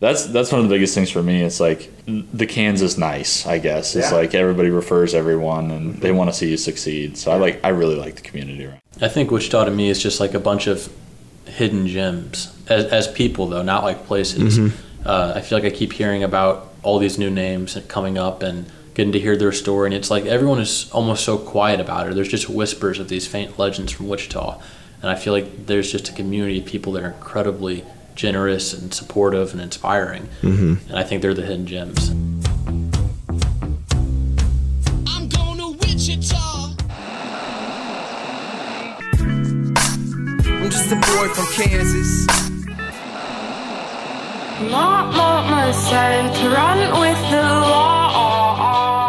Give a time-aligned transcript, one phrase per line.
[0.00, 1.42] that's that's one of the biggest things for me.
[1.42, 3.96] It's like the Kansas nice, I guess.
[3.96, 4.16] It's Yeah.
[4.16, 7.16] like everybody refers everyone, and they want to see you succeed.
[7.16, 8.64] So I like, I really like the community.
[8.66, 8.80] around.
[9.00, 10.88] I think Wichita to me is just like a bunch of
[11.46, 14.58] hidden gems as, as people, though, not like places.
[15.04, 18.66] Uh, I feel like I keep hearing about all these new names coming up and
[18.94, 22.14] getting to hear their story, and it's like everyone is almost so quiet about it.
[22.14, 24.60] There's just whispers of these faint legends from Wichita,
[25.02, 27.84] and I feel like there's just a community of people that are incredibly
[28.18, 30.74] generous and supportive and inspiring, mm-hmm.
[30.88, 32.10] and I think they're the hidden gems.
[35.06, 36.74] I'm going to Wichita.
[40.44, 42.26] I'm just a boy from Kansas.
[44.68, 49.07] Not mama said to run with the law.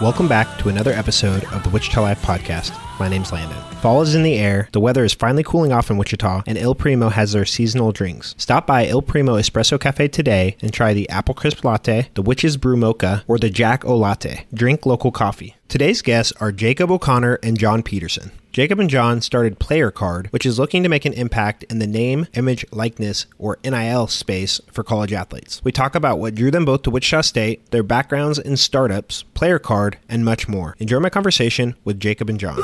[0.00, 2.72] Welcome back to another episode of the Wichita Life Podcast.
[3.00, 3.60] My name's Landon.
[3.80, 6.76] Fall is in the air, the weather is finally cooling off in Wichita, and Il
[6.76, 8.36] Primo has their seasonal drinks.
[8.38, 12.56] Stop by Il Primo Espresso Cafe today and try the Apple Crisp Latte, the Witch's
[12.56, 14.46] Brew Mocha, or the Jack O Latte.
[14.54, 15.56] Drink local coffee.
[15.68, 18.30] Today's guests are Jacob O'Connor and John Peterson.
[18.52, 21.86] Jacob and John started Player Card, which is looking to make an impact in the
[21.86, 25.60] name, image, likeness, or NIL space for college athletes.
[25.62, 29.58] We talk about what drew them both to Wichita State, their backgrounds in startups, Player
[29.58, 30.74] Card, and much more.
[30.78, 32.56] Enjoy my conversation with Jacob and John.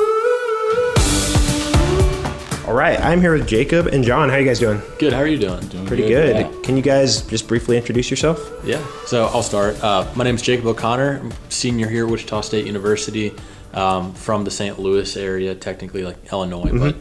[2.66, 4.30] All right, I'm here with Jacob and John.
[4.30, 4.80] How are you guys doing?
[4.98, 5.12] Good.
[5.12, 5.68] How are you doing?
[5.86, 6.62] Pretty good.
[6.62, 8.40] Can you guys just briefly introduce yourself?
[8.64, 8.82] Yeah.
[9.04, 9.82] So I'll start.
[9.84, 11.20] Uh, my name is Jacob O'Connor.
[11.20, 13.34] I'm senior here at Wichita State University
[13.74, 14.78] um, from the St.
[14.78, 16.96] Louis area, technically like Illinois, but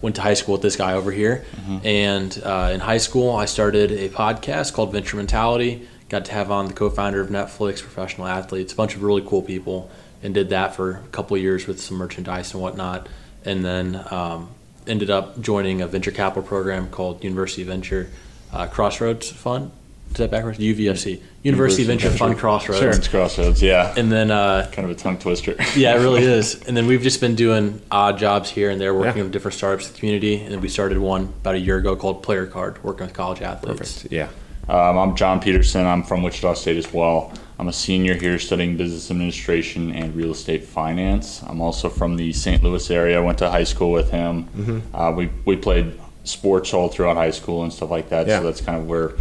[0.00, 1.44] went to high school with this guy over here.
[1.82, 5.88] And uh, in high school, I started a podcast called Venture Mentality.
[6.08, 9.42] Got to have on the co-founder of Netflix, professional athletes, a bunch of really cool
[9.42, 9.90] people,
[10.22, 13.08] and did that for a couple of years with some merchandise and whatnot.
[13.44, 14.50] And then um,
[14.86, 18.10] ended up joining a venture capital program called University Venture
[18.52, 19.70] uh, Crossroads Fund.
[20.10, 20.58] Is that backwards?
[20.58, 22.98] UVFC, University, Venture, Fund Crossroads.
[22.98, 23.94] It's crossroads, yeah.
[23.96, 25.54] And then, uh, kind of a tongue twister.
[25.76, 26.60] yeah, it really is.
[26.64, 29.22] And then we've just been doing odd jobs here and there, working Yeah.
[29.22, 30.40] with different startups in the community.
[30.42, 33.40] And then we started one about a year ago called Player Card, working with college
[33.40, 34.04] athletes.
[34.10, 34.28] Yeah.
[34.68, 35.86] Um, I'm John Peterson.
[35.86, 37.32] I'm from Wichita State as well.
[37.60, 41.42] I'm a senior here studying business administration and real estate finance.
[41.42, 42.64] I'm also from the St.
[42.64, 43.18] Louis area.
[43.18, 44.48] I went to high school with him.
[44.94, 45.92] Uh, we, we played
[46.24, 48.26] sports all throughout high school and stuff like that.
[48.26, 48.38] Yeah.
[48.38, 49.12] So that's kind of where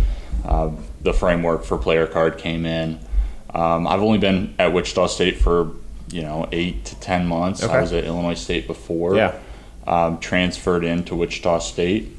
[0.46, 3.02] uh, the framework for Player Card came in.
[3.54, 5.74] Um, I've only been at Wichita State for
[6.10, 7.62] you know eight to ten months.
[7.62, 7.74] Okay.
[7.74, 9.18] I was at Illinois State before.
[9.18, 9.38] Yeah.
[9.86, 12.16] Um, transferred into Wichita State.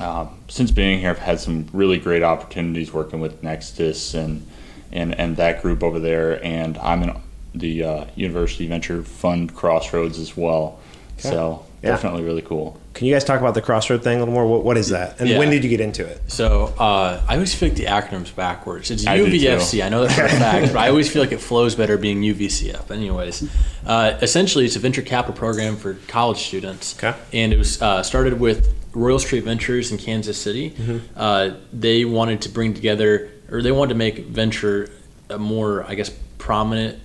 [0.00, 4.46] Um, since being here, I've had some really great opportunities working with Nextus and
[4.92, 6.42] and, and that group over there.
[6.44, 7.16] And I'm in
[7.54, 10.78] the uh, University Venture Fund Crossroads as well.
[11.18, 11.30] Okay.
[11.30, 11.90] So Yeah.
[11.90, 12.78] definitely really cool.
[12.92, 14.46] Can you guys talk about the crossroad thing a little more?
[14.46, 15.20] What, what is that?
[15.20, 15.38] And Yeah.
[15.38, 16.20] when did you get into it?
[16.28, 18.90] So uh, I always feel like the acronym's backwards.
[18.90, 19.78] It's I UVFC.
[19.78, 19.82] too.
[19.82, 22.20] I know that for a fact, but I always feel like it flows better being
[22.22, 22.90] UVCF.
[22.90, 23.48] Anyways,
[23.86, 26.96] uh, essentially, it's a venture capital program for college students.
[27.02, 27.16] Okay.
[27.32, 30.70] And it was uh, started with Royal Street Ventures in Kansas City.
[30.70, 30.98] Mm-hmm.
[31.16, 34.88] Uh, they wanted to bring together, or they wanted to make venture
[35.28, 36.98] a more, I guess, prominent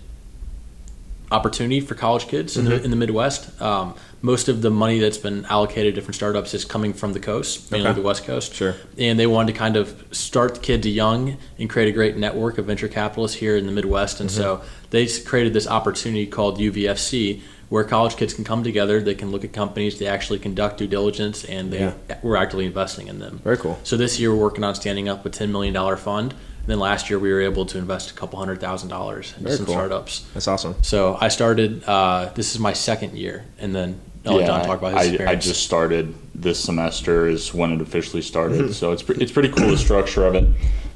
[1.32, 2.86] opportunity for college kids in, the, Mm-hmm.
[2.86, 3.60] in the Midwest.
[3.62, 7.20] Um, most of the money that's been allocated to different startups is coming from the
[7.20, 8.00] coast, mainly Okay.
[8.00, 8.54] the West Coast.
[8.54, 8.76] Sure.
[8.98, 12.58] And they wanted to kind of start the kids young and create a great network
[12.58, 14.20] of venture capitalists here in the Midwest.
[14.20, 14.66] And so Mm-hmm.
[14.92, 19.02] they created this opportunity called UVFC, where college kids can come together.
[19.02, 21.94] They can look at companies, they actually conduct due diligence, and they Yeah.
[22.22, 23.42] we're actively investing in them.
[23.44, 23.80] Very cool.
[23.84, 26.31] So this year we're working on standing up a $10 million fund.
[26.34, 29.44] And then last year we were able to invest a couple hundred thousand dollars into
[29.44, 29.76] Very some cool.
[29.76, 30.26] startups.
[30.34, 30.74] That's awesome.
[30.81, 31.84] So I started.
[31.84, 35.34] Uh, this is my second year, and then I'll let John talk about his I,
[35.34, 38.74] I just started this semester is when it officially started.
[38.74, 40.46] so it's pre- it's pretty cool the structure of it.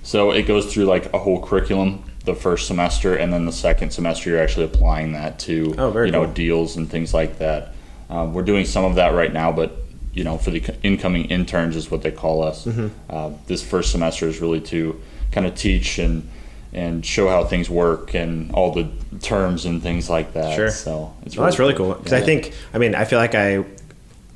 [0.02, 2.04] So it goes through like a whole curriculum
[2.34, 6.12] the first semester, and then the second semester you're actually applying that to Oh, you
[6.12, 6.34] know cool.
[6.34, 7.74] deals and things like that.
[8.10, 9.76] Um, we're doing some of that right now, but
[10.14, 12.66] you know for the incoming interns is what they call us.
[12.66, 12.88] Mm-hmm.
[13.10, 15.00] Uh, this first semester is really to
[15.32, 16.28] kind of teach and
[16.72, 18.88] and show how things work and all the
[19.22, 20.56] terms and things like that.
[20.56, 20.70] Sure.
[20.70, 23.64] So it's Well, that's really cool because I think I mean I feel like I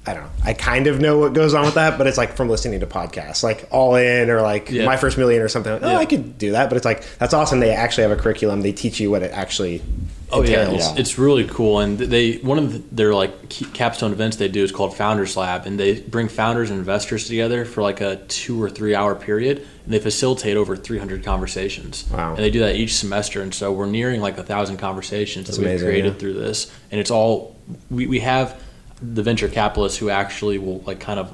[0.06, 2.36] I don't know I kind of know what goes on with that, but it's like
[2.36, 4.86] from listening to podcasts, like All In or like Yeah.
[4.86, 5.72] My First Million or something.
[5.72, 5.98] Like, oh, Yeah.
[5.98, 7.60] I could do that, but it's like that's awesome.
[7.60, 8.62] They actually have a curriculum.
[8.62, 9.82] They teach you what it actually
[10.34, 10.90] Oh yeah, entails.
[10.92, 14.64] it's, it's really cool, and they one of the, their like capstone events they do
[14.64, 18.62] is called Founders Lab, and they bring founders and investors together for like a two
[18.62, 22.06] or three hour period, and they facilitate over 300 conversations.
[22.12, 22.30] Wow.
[22.30, 25.58] And they do that each semester, and so we're nearing like a thousand conversations That's
[25.58, 26.20] that we've amazing, created yeah.
[26.20, 27.56] through this, and it's all
[27.92, 28.60] we, we have
[29.04, 31.34] the venture capitalists who actually will like kind of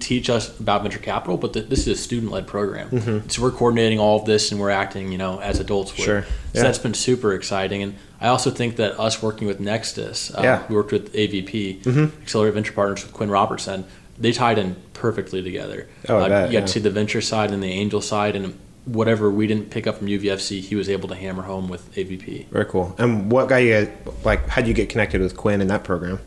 [0.00, 3.22] teach us about venture capital, but th- this is a student led program.
[3.30, 6.04] So we're coordinating all of this and we're acting, you know, as adults would.
[6.04, 6.22] Sure.
[6.22, 6.62] So Yeah.
[6.64, 7.82] that's been super exciting.
[7.82, 10.62] And I also think that us working with Nextus, uh, Yeah.
[10.68, 11.80] we worked with AVP,
[12.22, 13.84] Accelerated Venture Partners with Quinn Robertson.
[14.18, 15.88] They tied in perfectly together.
[16.06, 16.60] Oh, uh, bet, you got yeah.
[16.66, 18.52] to see the venture side and the angel side, and
[18.84, 22.46] whatever we didn't pick up from UVFC, he was able to hammer home with AVP.
[22.50, 22.94] Very cool.
[22.98, 23.88] And what got you guys,
[24.22, 26.18] like, how'd you get connected with Quinn in that program?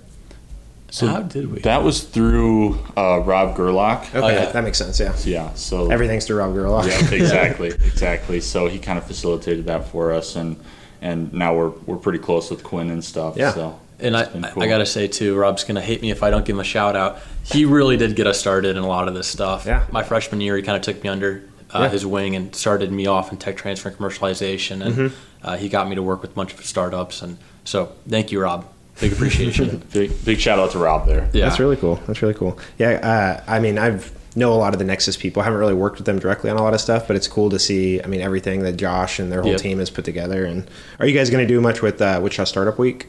[0.96, 1.60] So how did we?
[1.60, 4.04] That was through uh, Rob Gerlach.
[4.16, 4.52] Okay, yeah.
[4.52, 4.98] that makes sense.
[5.00, 5.14] Yeah.
[5.26, 5.54] Yeah.
[5.56, 6.86] So Everything's through Rob Gerlach.
[6.88, 8.40] Yeah, exactly, exactly.
[8.40, 10.56] So he kind of facilitated that for us, and
[11.02, 13.36] and now we're we're pretty close with Quinn and stuff.
[13.36, 13.52] Yeah.
[13.54, 14.64] So And I, I- cool.
[14.64, 16.96] I gotta say too, Rob's gonna hate me if I don't give him a shout
[16.96, 17.20] out.
[17.44, 19.66] He really did get us started in a lot of this stuff.
[19.66, 19.86] Yeah.
[19.92, 21.44] My freshman year, he kind of took me under
[21.74, 21.90] uh, Yeah.
[21.90, 25.16] his wing and started me off in tech transfer and commercialization, and Mm-hmm.
[25.46, 27.22] uh, he got me to work with a bunch of startups.
[27.22, 28.66] And so, thank you, Rob.
[29.02, 29.84] Big appreciation.
[29.94, 31.30] big big shout out to Rob there.
[31.34, 31.96] yeah, That's really cool.
[32.08, 32.58] That's really cool.
[32.78, 35.42] Yeah, uh, I mean, I've know a lot of the Nexus people.
[35.42, 37.50] I haven't really worked with them directly on a lot of stuff, but it's cool
[37.52, 38.02] to see.
[38.02, 39.62] I mean, everything that Josh and their whole Yep.
[39.62, 40.44] team has put together.
[40.46, 40.70] And
[41.00, 43.08] are you guys going to do much with uh, Wichita Startup Week?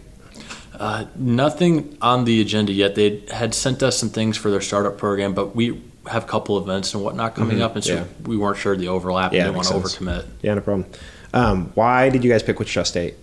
[0.79, 2.95] Uh, nothing on the agenda yet.
[2.95, 6.59] They had sent us some things for their startup program, but we have a couple
[6.59, 8.23] events and whatnot coming up, and so Mm-hmm.
[8.23, 8.29] yeah.
[8.29, 9.97] we weren't sure of the overlap Yeah, and didn't want to sense.
[9.97, 10.27] overcommit.
[10.43, 10.87] Yeah, no problem.
[11.35, 13.15] Um, why did you guys pick Wichita State?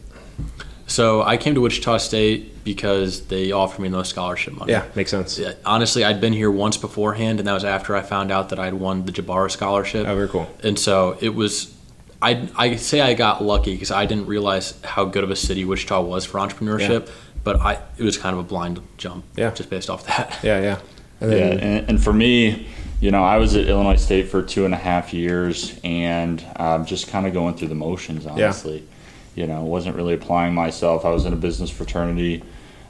[0.94, 4.74] So I came to Wichita State because they offered me no scholarship money.
[4.74, 5.40] Yeah, makes sense.
[5.40, 8.60] Yeah, honestly, I'd been here once beforehand, and that was after I found out that
[8.60, 10.06] I'd won the Jabara scholarship.
[10.07, 10.48] Oh, very cool.
[10.62, 11.75] And so it was,
[12.22, 15.66] I I say I got lucky because I didn't realize how good of a city
[15.66, 17.13] Wichita was for entrepreneurship, yeah.
[17.44, 19.25] but I it was kind of a blind jump.
[19.36, 19.50] Yeah.
[19.50, 20.38] just based off that.
[20.44, 20.80] Yeah, yeah.
[21.22, 22.68] And Yeah, and, and for me,
[23.01, 26.86] you know, I was at Illinois State for two and a half years, and um,
[26.86, 28.28] just kind of going through the motions.
[28.28, 28.88] Honestly,
[29.35, 31.06] you know, wasn't really applying myself.
[31.06, 32.44] I was in a business fraternity,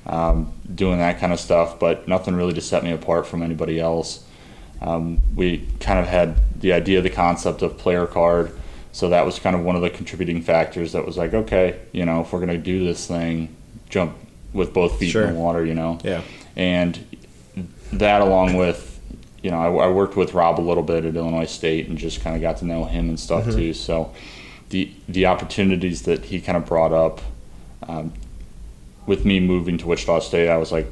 [0.05, 3.79] um, doing that kind of stuff, but nothing really to set me apart from anybody
[3.79, 4.25] else.
[4.81, 8.51] Um, we kind of had the idea, the concept of player card,
[8.91, 10.91] so that was kind of one of the contributing factors.
[10.91, 13.55] That was like, okay, you know, if we're gonna do this thing,
[13.89, 14.15] jump
[14.51, 15.25] with both feet Sure.
[15.25, 16.21] in the water, you know yeah,
[16.55, 16.99] and
[17.93, 18.99] that along with
[19.41, 22.21] you know I, I worked with rob a little bit at illinois state and just
[22.21, 23.57] kind of got to know him and stuff Mm-hmm.
[23.57, 24.13] too so
[24.73, 27.21] the the opportunities that he kind of brought up
[27.87, 28.11] um,
[29.05, 30.87] with me moving to wichita state i was like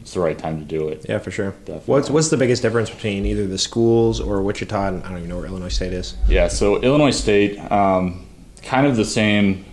[0.00, 1.50] it's the right time to do it yeah, for sure.
[1.66, 1.82] Definitely.
[1.92, 4.86] What's what's the biggest difference between either the schools or Wichita?
[4.88, 6.16] And I don't even know where Illinois State is.
[6.28, 8.24] yeah so illinois state um,
[8.62, 9.64] kind of the same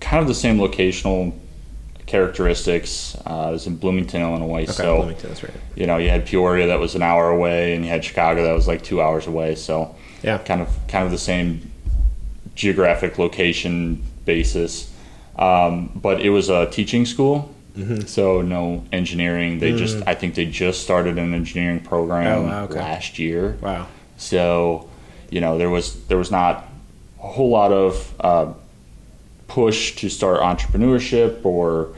[0.00, 1.32] kind of the same locational
[2.06, 5.52] characteristics uh, was in bloomington illinois Okay, so Bloomington, that's right.
[5.74, 8.52] you know, you had Peoria that was an hour away, and you had Chicago that
[8.54, 9.54] was like two hours away.
[9.56, 10.38] So, Yeah.
[10.38, 11.70] kind of kind of the same
[12.58, 14.92] geographic location basis.
[15.38, 18.00] Um, but it was a teaching school, Mm-hmm.
[18.06, 19.60] so no engineering.
[19.60, 22.44] They just, I think they just started an engineering program Mm.
[22.44, 22.80] Oh, wow, okay.
[22.80, 23.56] last year.
[23.62, 23.86] Wow.
[24.16, 24.88] So,
[25.30, 26.66] you know, there was there was not
[27.22, 28.52] a whole lot of uh,
[29.46, 31.94] push to start entrepreneurship or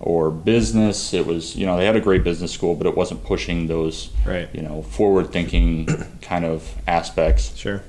[0.00, 1.14] or business.
[1.14, 4.10] It was, you know, they had a great business school, but it wasn't pushing those,
[4.26, 4.48] Right.
[4.52, 5.86] you know, forward thinking
[6.22, 7.54] kind of aspects.
[7.56, 7.82] Sure.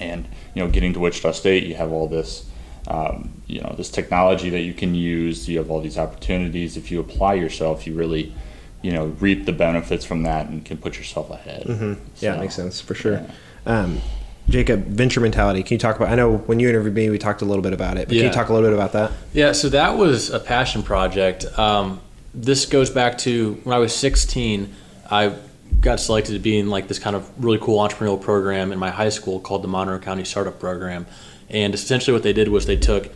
[0.00, 2.48] And you know, getting to Wichita State, you have all this.
[2.88, 5.48] Um, you know this technology that you can use.
[5.48, 6.76] You have all these opportunities.
[6.76, 8.32] If you apply yourself, you really,
[8.80, 11.64] you know, reap the benefits from that and can put yourself ahead.
[11.64, 11.94] Mm-hmm.
[12.20, 13.14] Yeah, So, it makes sense for sure.
[13.14, 13.30] yeah.
[13.66, 14.00] Um,
[14.48, 15.64] Jacob, venture mentality.
[15.64, 16.10] Can you talk about?
[16.10, 18.06] I know when you interviewed me, we talked a little bit about it.
[18.06, 19.10] But can you talk a little bit about that?
[19.32, 21.44] Yeah, so that was a passion project.
[21.58, 22.00] Um,
[22.32, 24.72] this goes back to when I was 16.
[25.10, 25.32] I
[25.80, 28.90] got selected to be in like this kind of really cool entrepreneurial program in my
[28.90, 31.06] high school called the Monroe County Startup Program.
[31.48, 33.10] And essentially, what they did was they took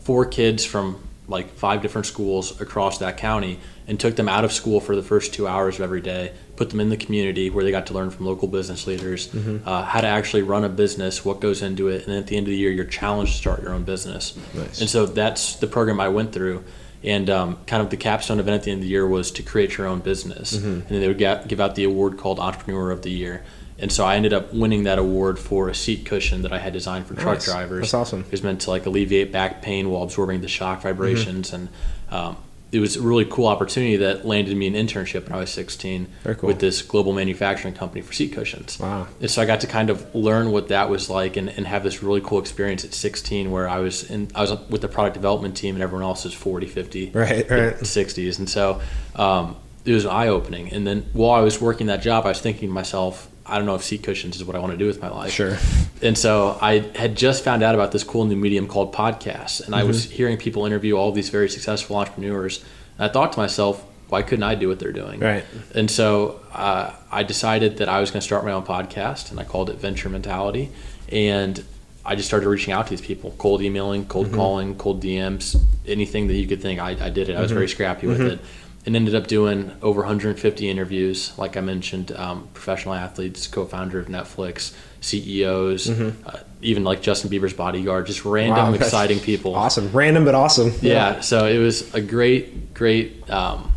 [0.00, 4.52] four kids from like five different schools across that county and took them out of
[4.52, 7.64] school for the first two hours of every day, put them in the community where
[7.64, 9.32] they got to learn from local business leaders
[9.64, 12.36] uh, how to actually run a business, what goes into it, and then at the
[12.36, 14.36] end of the year, you're challenged to start your own business.
[14.54, 14.80] Nice.
[14.80, 16.64] And so that's the program I went through.
[17.02, 19.42] And um, kind of the capstone event at the end of the year was to
[19.42, 20.54] create your own business.
[20.56, 20.66] Mm-hmm.
[20.66, 23.42] And then they would get, give out the award called Entrepreneur of the Year.
[23.78, 26.74] And so I ended up winning that award for a seat cushion that I had
[26.74, 27.46] designed for truck Nice.
[27.46, 27.80] drivers.
[27.80, 28.20] That's awesome.
[28.20, 31.54] It was meant to like alleviate back pain while absorbing the shock vibrations.
[31.54, 31.70] And
[32.10, 32.36] um,
[32.72, 36.06] it was a really cool opportunity that landed me an internship when I was 16
[36.22, 36.46] Very cool.
[36.46, 38.78] with this global manufacturing company for seat cushions.
[38.78, 39.08] Wow.
[39.20, 41.82] And so I got to kind of learn what that was like and, and have
[41.82, 45.14] this really cool experience at 16 where I was in I was with the product
[45.14, 47.74] development team and everyone else is 40, 50, Right, right.
[47.74, 48.38] 60s.
[48.38, 48.80] And so
[49.16, 50.72] um, it was eye opening.
[50.72, 53.66] And then while I was working that job, I was thinking to myself, I don't
[53.66, 55.32] know if seat cushions is what I want to do with my life.
[55.32, 55.58] Sure.
[56.02, 59.64] And so I had just found out about this cool new medium called podcasts.
[59.64, 60.14] And I was Mm-hmm.
[60.14, 62.64] hearing people interview all these very successful entrepreneurs.
[62.96, 65.20] And I thought to myself, why couldn't I do what they're doing?
[65.20, 65.44] Right.
[65.74, 69.38] And so uh, I decided that I was going to start my own podcast, and
[69.38, 70.70] I called it Venture Mentality.
[71.10, 71.62] And
[72.04, 74.34] I just started reaching out to these people, cold emailing, cold Mm-hmm.
[74.36, 76.80] calling, cold DMs, anything that you could think.
[76.80, 77.36] I, I did it.
[77.36, 77.70] I was very Mm-hmm.
[77.72, 78.40] scrappy with it.
[78.86, 84.06] And ended up doing over 150 interviews, like I mentioned, um, professional athletes, co-founder of
[84.06, 88.72] Netflix, CEOs, uh, even like Justin Bieber's bodyguard, just random Mm-hmm.
[88.72, 89.54] Wow, exciting people.
[89.54, 90.72] Awesome, random but awesome.
[90.80, 93.72] Yeah, so it was a great, great um,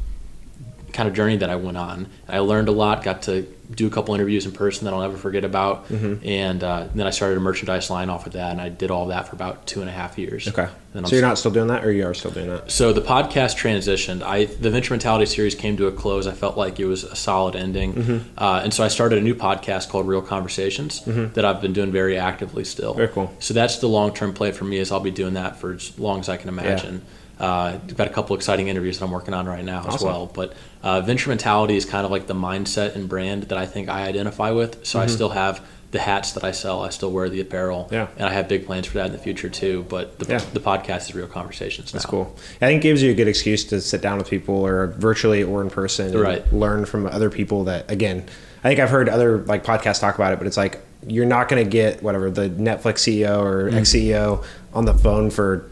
[0.94, 2.08] kind of journey that I went on.
[2.30, 3.42] I learned a lot, got to
[3.74, 6.26] do a couple interviews in person that I'll never forget about, Mm-hmm.
[6.28, 9.08] and uh, then I started a merchandise line off of that, and I did all
[9.08, 10.48] that for about two and a half years.
[10.48, 10.68] Okay.
[11.06, 12.70] So you're not still doing that, or you are still doing that?
[12.70, 14.22] so the podcast transitioned.
[14.22, 16.28] I the Venture Mentality series came to a close.
[16.28, 18.18] I felt like it was a solid ending, Mm-hmm.
[18.38, 21.92] uh, and so I started a new podcast called Real Conversations that I've been doing
[21.92, 22.92] very actively still.
[22.92, 22.98] Mm-hmm.
[23.00, 23.34] Very cool.
[23.40, 24.78] So that's the long term play for me.
[24.78, 27.02] Is I'll be doing that for as long as I can imagine.
[27.40, 30.28] Uh, I've got a couple exciting interviews that I'm working on right now as well.
[30.28, 33.90] But uh, Venture Mentality is kind of like the mindset and brand that I think
[33.90, 34.86] I identify with.
[34.86, 36.82] So I still have the hats that I sell.
[36.84, 37.86] I still wear the apparel.
[37.86, 37.94] Mm-hmm.
[37.94, 38.08] Yeah.
[38.18, 39.86] And I have big plans for that in the future too.
[39.90, 40.38] But the, Yeah.
[40.54, 42.10] the podcast is Real Conversations That's now.
[42.12, 42.36] cool.
[42.62, 45.44] I think it gives you a good excuse to sit down with people, or virtually
[45.44, 46.54] or in person, and Right.
[46.54, 47.64] learn from other people.
[47.66, 48.26] That again,
[48.64, 51.48] I think I've heard other like podcasts talk about it, but it's like you're not
[51.50, 53.74] going to get whatever the Netflix CEO or Mm.
[53.76, 55.70] ex CEO on the phone for.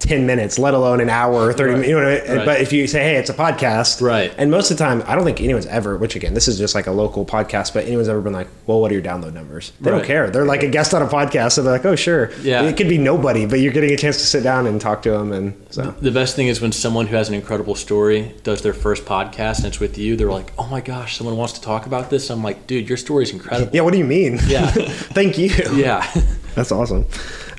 [0.00, 1.88] 10 minutes, let alone an hour or 30 minutes.
[1.88, 2.36] You know what I mean?
[2.38, 2.46] Right.
[2.46, 4.00] But if you say, hey, it's a podcast.
[4.00, 4.32] Right.
[4.38, 6.74] And most of the time, I don't think anyone's ever, which again, this is just
[6.74, 9.72] like a local podcast, but anyone's ever been like, well, what are your download numbers?
[9.80, 10.30] They don't care.
[10.30, 11.52] They're like a guest on a podcast.
[11.52, 12.32] So they're like, oh, sure.
[12.40, 12.62] Yeah.
[12.62, 15.10] It could be nobody, but you're getting a chance to sit down and talk to
[15.10, 15.32] them.
[15.32, 15.90] And so.
[16.00, 19.58] The best thing is when someone who has an incredible story does their first podcast
[19.58, 22.30] and it's with you, they're like, "Oh my gosh, someone wants to talk about this."
[22.30, 24.38] I'm like, "Dude, your story's incredible." Yeah, what do you mean?
[24.46, 24.66] Yeah.
[24.70, 25.50] Thank you.
[25.74, 26.08] Yeah.
[26.54, 27.06] That's awesome.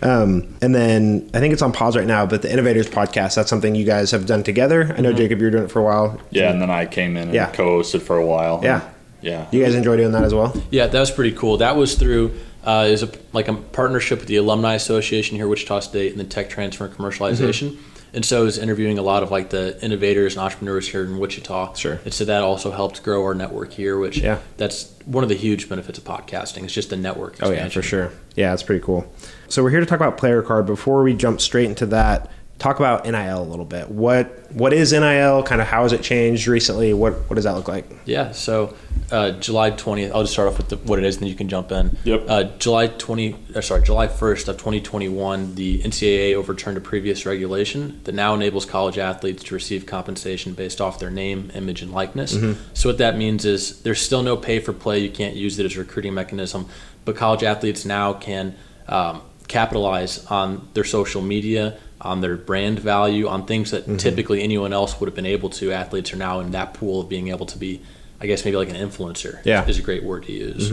[0.01, 3.49] Um, and then I think it's on pause right now, but the Innovators podcast, that's
[3.49, 4.83] something you guys have done together.
[4.83, 5.01] I Mm-hmm.
[5.03, 6.19] know, Jacob, you were doing it for a while.
[6.31, 7.51] Yeah, and then I came in and Yeah.
[7.51, 8.61] co-hosted for a while.
[8.63, 8.81] Yeah.
[9.21, 9.47] Yeah.
[9.51, 10.53] You guys enjoy doing that as well?
[10.71, 11.57] Yeah, that was pretty cool.
[11.57, 12.31] That was through
[12.63, 16.19] uh, is a like a partnership with the Alumni Association here, at Wichita State, and
[16.19, 17.71] the Tech Transfer and Commercialization.
[17.71, 17.98] Mm-hmm.
[18.13, 21.19] And so I was interviewing a lot of like the innovators and entrepreneurs here in
[21.19, 21.73] Wichita.
[21.73, 21.99] Sure.
[22.03, 24.39] And so that also helped grow our network here, which Yeah.
[24.57, 26.63] that's one of the huge benefits of podcasting.
[26.63, 27.37] It's just the network.
[27.41, 28.11] Oh, yeah, for sure.
[28.35, 29.11] Yeah, it's pretty cool.
[29.47, 30.65] So we're here to talk about player card.
[30.65, 33.89] Before we jump straight into that, talk about NIL a little bit.
[33.89, 35.43] What What is NIL?
[35.43, 36.93] Kind of how has it changed recently?
[36.93, 37.89] What What does that look like?
[38.05, 38.75] Yeah, so
[39.11, 41.35] uh, July 20th, I'll just start off with the, what it is and then you
[41.35, 41.97] can jump in.
[42.03, 42.25] Yep.
[42.27, 48.01] Uh, July 20, or sorry, July 1st of 2021, the NCAA overturned a previous regulation
[48.03, 52.37] that now enables college athletes to receive compensation based off their name, image, and likeness.
[52.73, 54.99] So what that means is there's still no pay for play.
[54.99, 56.67] You can't use it as a recruiting mechanism,
[57.05, 58.55] but college athletes now can
[58.87, 64.71] um, capitalize on their social media, on their brand value, on things that typically anyone
[64.73, 65.71] else would have been able to.
[65.71, 67.81] Athletes are now in that pool of being able to be,
[68.21, 69.39] I guess, maybe like an influencer.
[69.45, 69.65] Yeah.
[69.67, 70.71] is a great word to use.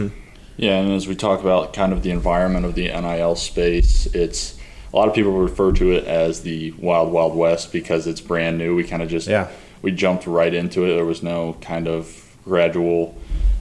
[0.56, 4.56] Yeah, and as we talk about kind of the environment of the NIL space, it's
[4.92, 8.56] a lot of people refer to it as the wild wild west because it's brand
[8.56, 8.74] new.
[8.74, 9.48] We kind of just Yeah.
[9.82, 10.94] we jumped right into it.
[10.94, 13.16] There was no kind of gradual,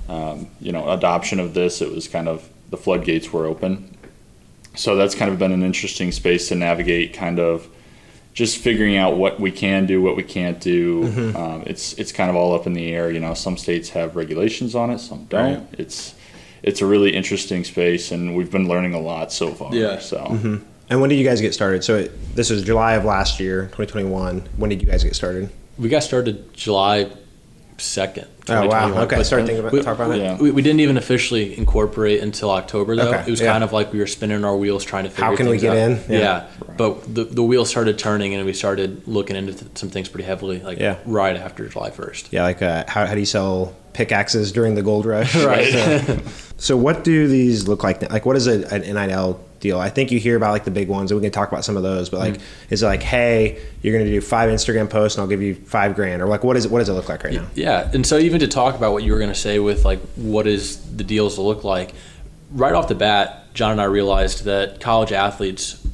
[0.07, 1.81] um, you know, adoption of this.
[1.81, 3.94] It was kind of the floodgates were open.
[4.75, 7.13] So that's kind of been an interesting space to navigate.
[7.13, 7.67] Kind of
[8.33, 11.03] just figuring out what we can do, what we can't do.
[11.03, 11.37] Mm-hmm.
[11.37, 13.09] Um, it's it's kind of all up in the air.
[13.09, 15.59] You know, some states have regulations on it, some don't.
[15.59, 15.79] Right.
[15.79, 16.15] It's
[16.61, 19.73] it's a really interesting space, and we've been learning a lot so far.
[19.73, 19.99] Yeah.
[19.99, 20.17] So
[20.89, 21.83] And when did you guys get started?
[21.83, 24.41] So it, this was July of last year, 2021.
[24.57, 25.49] When did you guys get started?
[25.77, 27.09] We got started July
[27.77, 28.27] second.
[28.47, 29.01] Oh wow.
[29.03, 30.19] Okay, But start thinking about we- talk about it.
[30.21, 30.37] yeah.
[30.37, 33.09] We, we didn't even officially incorporate until October though.
[33.13, 33.51] Okay, It was yeah.
[33.51, 35.61] kind of like we were spinning our wheels trying to figure How can we things
[35.63, 35.91] get out.
[36.09, 36.11] in?
[36.11, 36.19] Yeah.
[36.19, 36.47] Yeah.
[36.77, 40.25] But the the wheels started turning and we started looking into th- some things pretty
[40.25, 40.97] heavily like Yeah.
[41.05, 42.27] right after July 1st.
[42.31, 45.35] Yeah, like uh, how, how do you sell pickaxes during the gold rush?
[45.45, 45.67] Right.
[45.71, 46.19] So,
[46.57, 48.09] so what do these look like?
[48.11, 49.79] Like, what is a, an NIL deal?
[49.79, 51.77] I think you hear about like the big ones, and we can talk about some
[51.77, 52.09] of those.
[52.09, 55.27] But like, is it like, hey, you're going to do five Instagram posts, and I'll
[55.29, 56.71] give you five grand, or like, what is it?
[56.71, 57.47] What does it look like right now?
[57.55, 59.99] Yeah, and so even to talk about what you were going to say with like
[60.15, 61.93] what is the deals to look like,
[62.51, 65.85] right off the bat, John and I realized that college athletes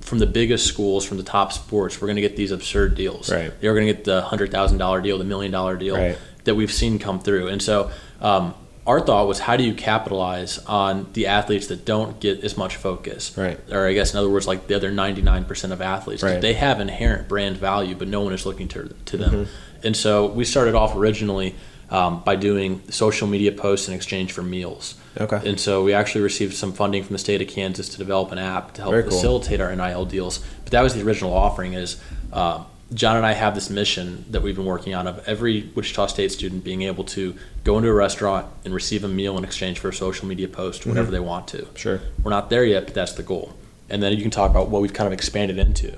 [0.00, 3.30] from the biggest schools, from the top sports, we're going to get these absurd deals.
[3.32, 3.52] Right.
[3.60, 6.18] They're going to get the hundred thousand dollar deal, the million dollar deal Right.
[6.44, 7.90] that we've seen come through, and so.
[8.20, 8.54] Um,
[8.86, 12.76] our thought was, how do you capitalize on the athletes that don't get as much
[12.76, 13.36] focus?
[13.36, 13.58] Right.
[13.70, 16.40] Or I guess in other words, like the other 99% of athletes Right.
[16.40, 19.30] they have inherent brand value, but no one is looking to, to them.
[19.32, 19.86] Mm-hmm.
[19.86, 21.54] And so we started off originally
[21.90, 24.94] um, by doing social media posts in exchange for meals.
[25.20, 25.40] Okay.
[25.48, 28.38] And so we actually received some funding from the state of Kansas to develop an
[28.38, 29.12] app to help Very cool.
[29.12, 30.38] facilitate our NIL deals.
[30.64, 32.00] But that was the original offering is
[32.32, 36.06] um, John and I have this mission that we've been working on of every Wichita
[36.06, 37.34] State student being able to
[37.64, 40.80] go into a restaurant and receive a meal in exchange for a social media post
[40.80, 40.90] mm-hmm.
[40.90, 41.66] whenever they want to.
[41.74, 42.00] Sure.
[42.22, 43.54] We're not there yet, but that's the goal.
[43.88, 45.96] And then you can talk about what we've kind of expanded into.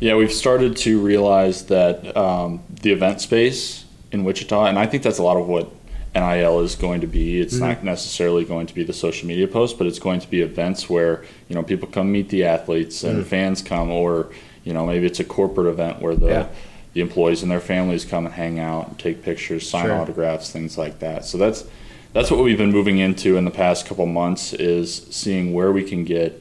[0.00, 5.02] Yeah, we've started to realize that um, the event space in Wichita, and I think
[5.02, 5.70] that's a lot of what
[6.14, 7.40] NIL is going to be.
[7.40, 7.86] It's not mm-hmm.
[7.86, 11.24] necessarily going to be the social media post, but it's going to be events where
[11.48, 13.28] you know people come meet the athletes and mm-hmm.
[13.28, 14.30] fans come, or
[14.64, 16.46] you know maybe it's a corporate event where the Yeah.
[16.94, 19.94] the employees and their families come and hang out and take pictures, sign Sure.
[20.00, 21.24] autographs, things like that.
[21.24, 21.64] So that's
[22.12, 25.82] that's what we've been moving into in the past couple months is seeing where we
[25.82, 26.40] can get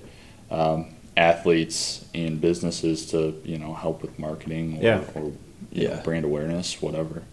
[0.52, 0.86] um,
[1.18, 5.02] athletes and businesses to you know help with marketing or, Yeah.
[5.16, 5.22] or
[5.72, 6.02] you know, Yeah.
[6.02, 7.24] brand awareness, whatever.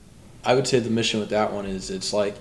[0.44, 2.34] I would say the mission with that one is it's like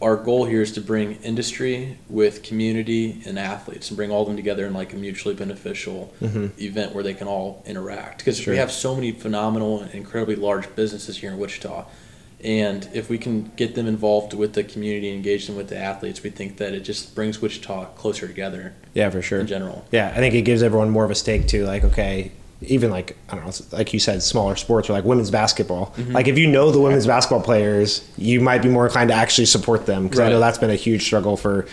[0.00, 4.28] our goal here is to bring industry with community and athletes and bring all of
[4.28, 6.46] them together in like a mutually beneficial mm-hmm.
[6.62, 8.54] event where they can all interact because Sure.
[8.54, 11.86] we have so many phenomenal and incredibly large businesses here in Wichita
[12.44, 16.22] and if we can get them involved with the community engage them with the athletes
[16.22, 19.40] we think that it just brings Wichita closer together Yeah, for sure.
[19.40, 22.30] in general Yeah, I think it gives everyone more of a stake to like, okay,
[22.62, 25.94] even like I don't know, like you said, smaller sports or like women's basketball.
[25.96, 26.12] Mm-hmm.
[26.12, 29.46] Like if you know the women's basketball players, you might be more inclined to actually
[29.46, 31.66] support them because I know that's been a huge struggle for.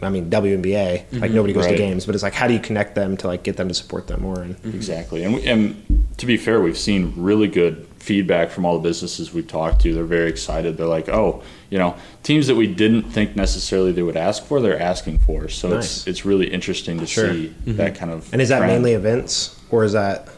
[0.00, 1.20] I mean, WNBA.
[1.20, 1.72] Like nobody goes Right.
[1.72, 3.74] to games, but it's like, how do you connect them to like get them to
[3.74, 4.40] support them more?
[4.40, 8.74] And Exactly, and we, and to be fair, we've seen really good feedback from all
[8.78, 9.92] the businesses we've talked to.
[9.92, 10.76] They're very excited.
[10.76, 14.60] They're like, oh, you know, teams that we didn't think necessarily they would ask for,
[14.60, 15.48] they're asking for.
[15.48, 15.98] So Nice.
[15.98, 17.32] it's it's really interesting to Sure.
[17.34, 18.32] see that kind of.
[18.32, 18.72] and is that trend.
[18.74, 20.28] mainly events or is that?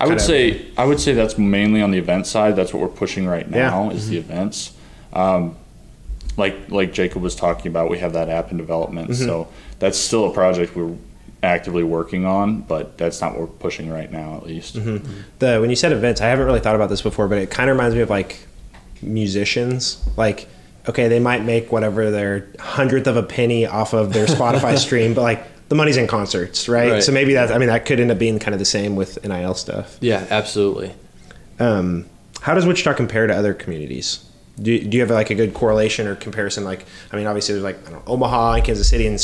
[0.00, 2.56] I would of- say I would say that's mainly on the event side.
[2.56, 3.70] That's what we're pushing right Yeah.
[3.70, 4.72] now is the events.
[5.12, 5.56] Um,
[6.36, 9.24] like like Jacob was talking about, we have that app in development, Mm-hmm.
[9.26, 9.48] so
[9.80, 10.94] that's still a project we're
[11.42, 14.76] actively working on, but that's not what we're pushing right now, at least.
[14.76, 15.06] Mm-hmm.
[15.40, 17.68] the when you said events, I haven't really thought about this before, but it kind
[17.70, 18.40] of reminds me of like
[19.02, 20.04] musicians.
[20.16, 20.46] Like,
[20.88, 25.14] okay, they might make whatever their hundredth of a penny off of their Spotify stream,
[25.14, 26.90] but like the money's in concerts, right?
[26.92, 27.02] Right.
[27.02, 29.22] So maybe that I mean that could end up being kind of the same with
[29.24, 29.98] NIL stuff.
[30.00, 30.94] yeah absolutely
[31.60, 32.06] Um,
[32.40, 34.24] how does Wichita compare to other communities?
[34.60, 36.64] Do, do you have like a good correlation or comparison?
[36.64, 39.18] Like, I mean, obviously there's like I don't know, Omaha and Kansas City and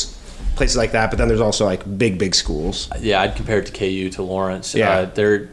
[0.56, 2.88] places like that, but then there's also like big, big schools.
[3.00, 4.74] Yeah, I'd compare it to KU to Lawrence.
[4.74, 4.90] Yeah.
[4.90, 5.48] Uh, they're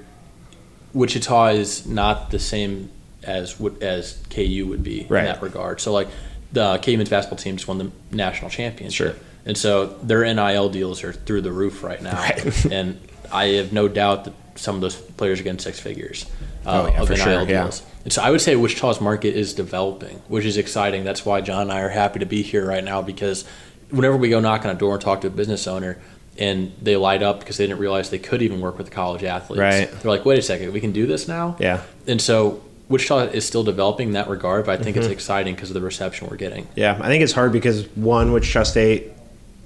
[0.94, 2.90] Wichita is not the same
[3.24, 5.22] as as KU would be Right.
[5.22, 5.80] in that regard.
[5.80, 6.10] So like
[6.52, 9.14] the KU men's basketball team just won the national championship.
[9.16, 9.24] Sure.
[9.46, 12.16] And so their NIL deals are through the roof right now.
[12.20, 12.66] Right.
[12.72, 13.00] and
[13.32, 16.26] I have no doubt that some of those players are getting six figures
[16.66, 17.64] uh, Oh, yeah, of NIL sure, yeah.
[17.64, 17.82] deals.
[18.04, 21.04] And so I would say Wichita's market is developing, which is exciting.
[21.04, 23.46] That's why John and I are happy to be here right now because
[23.90, 25.98] whenever we go knock on a door and talk to a business owner
[26.38, 29.60] and they light up because they didn't realize they could even work with college athletes.
[29.60, 29.92] Right.
[29.92, 31.56] They're like, wait a second, we can do this now?
[31.60, 31.82] Yeah.
[32.08, 35.06] And so Wichita is still developing in that regard, but I think Mm-hmm.
[35.06, 36.68] it's exciting because of the reception we're getting.
[36.76, 39.12] Yeah, I think it's hard because one, Wichita State,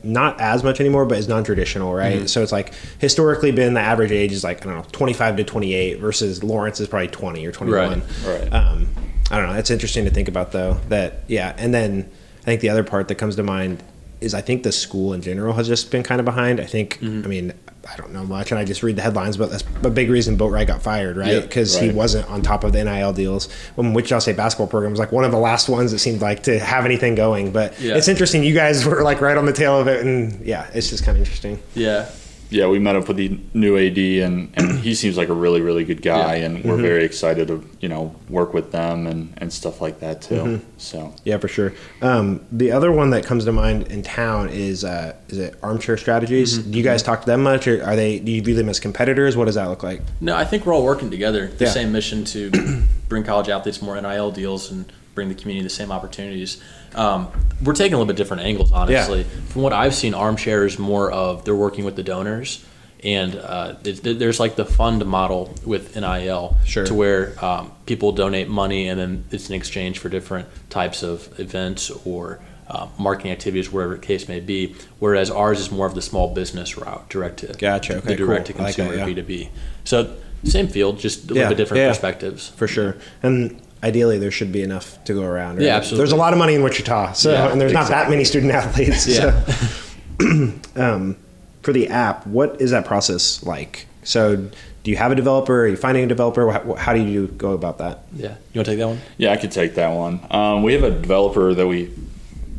[0.05, 2.17] not as much anymore, but is non-traditional, right?
[2.17, 2.25] Mm-hmm.
[2.27, 5.43] So it's like historically been the average age is like I don't know, twenty-five to
[5.43, 8.01] twenty-eight versus Lawrence is probably twenty or twenty-one.
[8.25, 8.53] Right, right.
[8.53, 8.87] Um,
[9.31, 9.55] I don't know.
[9.55, 10.75] It's interesting to think about though.
[10.89, 12.09] That yeah, and then
[12.41, 13.81] I think the other part that comes to mind
[14.21, 16.59] is I think the school in general has just been kind of behind.
[16.59, 17.23] I think Mm-hmm.
[17.23, 17.53] I mean
[17.91, 20.37] I don't know much, and I just read the headlines, but that's a big reason
[20.37, 21.33] Boatright got fired, right?
[21.33, 23.47] Yeah, Because he wasn't on top of the NIL deals.
[23.77, 26.21] Um, when Wichita State basketball program was like one of the last ones that seemed
[26.21, 27.51] like to have anything going.
[27.51, 27.95] But Yeah.
[27.95, 28.43] it's interesting.
[28.43, 31.15] You guys were like right on the tail of it, and yeah, it's just kind
[31.17, 31.61] of interesting.
[31.75, 32.09] Yeah.
[32.55, 35.61] Yeah, we met up with the new AD, and, and he seems like a really,
[35.61, 36.45] really good guy, Yeah.
[36.45, 36.69] and Mm-hmm.
[36.69, 40.35] we're very excited to you know work with them and, and stuff like that too.
[40.35, 40.63] Mm-hmm.
[40.77, 41.73] So Yeah, for sure.
[42.01, 45.97] Um, the other one that comes to mind in town is uh, is it Armchair
[45.97, 46.57] Strategies?
[46.59, 46.71] Mm-hmm.
[46.71, 48.19] Do you guys talk to them much, or are they?
[48.19, 49.35] Do you view them as competitors?
[49.35, 50.01] What does that look like?
[50.21, 51.47] No, I think we're all working together.
[51.47, 51.71] The Yeah.
[51.71, 52.51] same mission to
[53.09, 54.85] bring college athletes more NIL deals and
[55.15, 56.61] bring the community the same opportunities.
[56.93, 57.29] Um,
[57.63, 59.23] we're taking a little bit different angles, honestly.
[59.23, 62.63] From what I've seen, Armchair is more of they're working with the donors,
[63.03, 66.85] and uh, it, there's like the fund model with NIL, Sure.
[66.85, 71.39] to where um, people donate money and then it's in exchange for different types of
[71.39, 74.75] events or uh, marketing activities, whatever the case may be.
[74.99, 77.97] Whereas ours is more of the small business route, direct to Gotcha.
[77.97, 78.27] Okay, the cool.
[78.27, 79.05] direct to like that, consumer yeah.
[79.05, 79.49] B two B.
[79.83, 81.89] So same field, just a little Yeah, bit different yeah.
[81.89, 82.49] perspectives.
[82.49, 82.97] For sure.
[83.21, 85.57] And ideally, there should be enough to go around.
[85.57, 85.65] Right?
[85.65, 85.97] Yeah, absolutely.
[85.99, 88.51] There's a lot of money in Wichita, so Yeah, and there's not that many student
[88.51, 89.07] athletes.
[89.07, 89.43] Yeah.
[89.45, 90.51] So.
[90.75, 91.17] um,
[91.61, 93.85] for the app, what is that process like?
[94.03, 94.35] So,
[94.83, 95.61] do you have a developer?
[95.63, 96.51] Are you finding a developer?
[96.51, 98.03] How, how do you go about that?
[98.15, 98.99] Yeah, you want to take that one?
[99.17, 100.19] yeah, I could take that one.
[100.29, 101.91] Um, we have a developer that we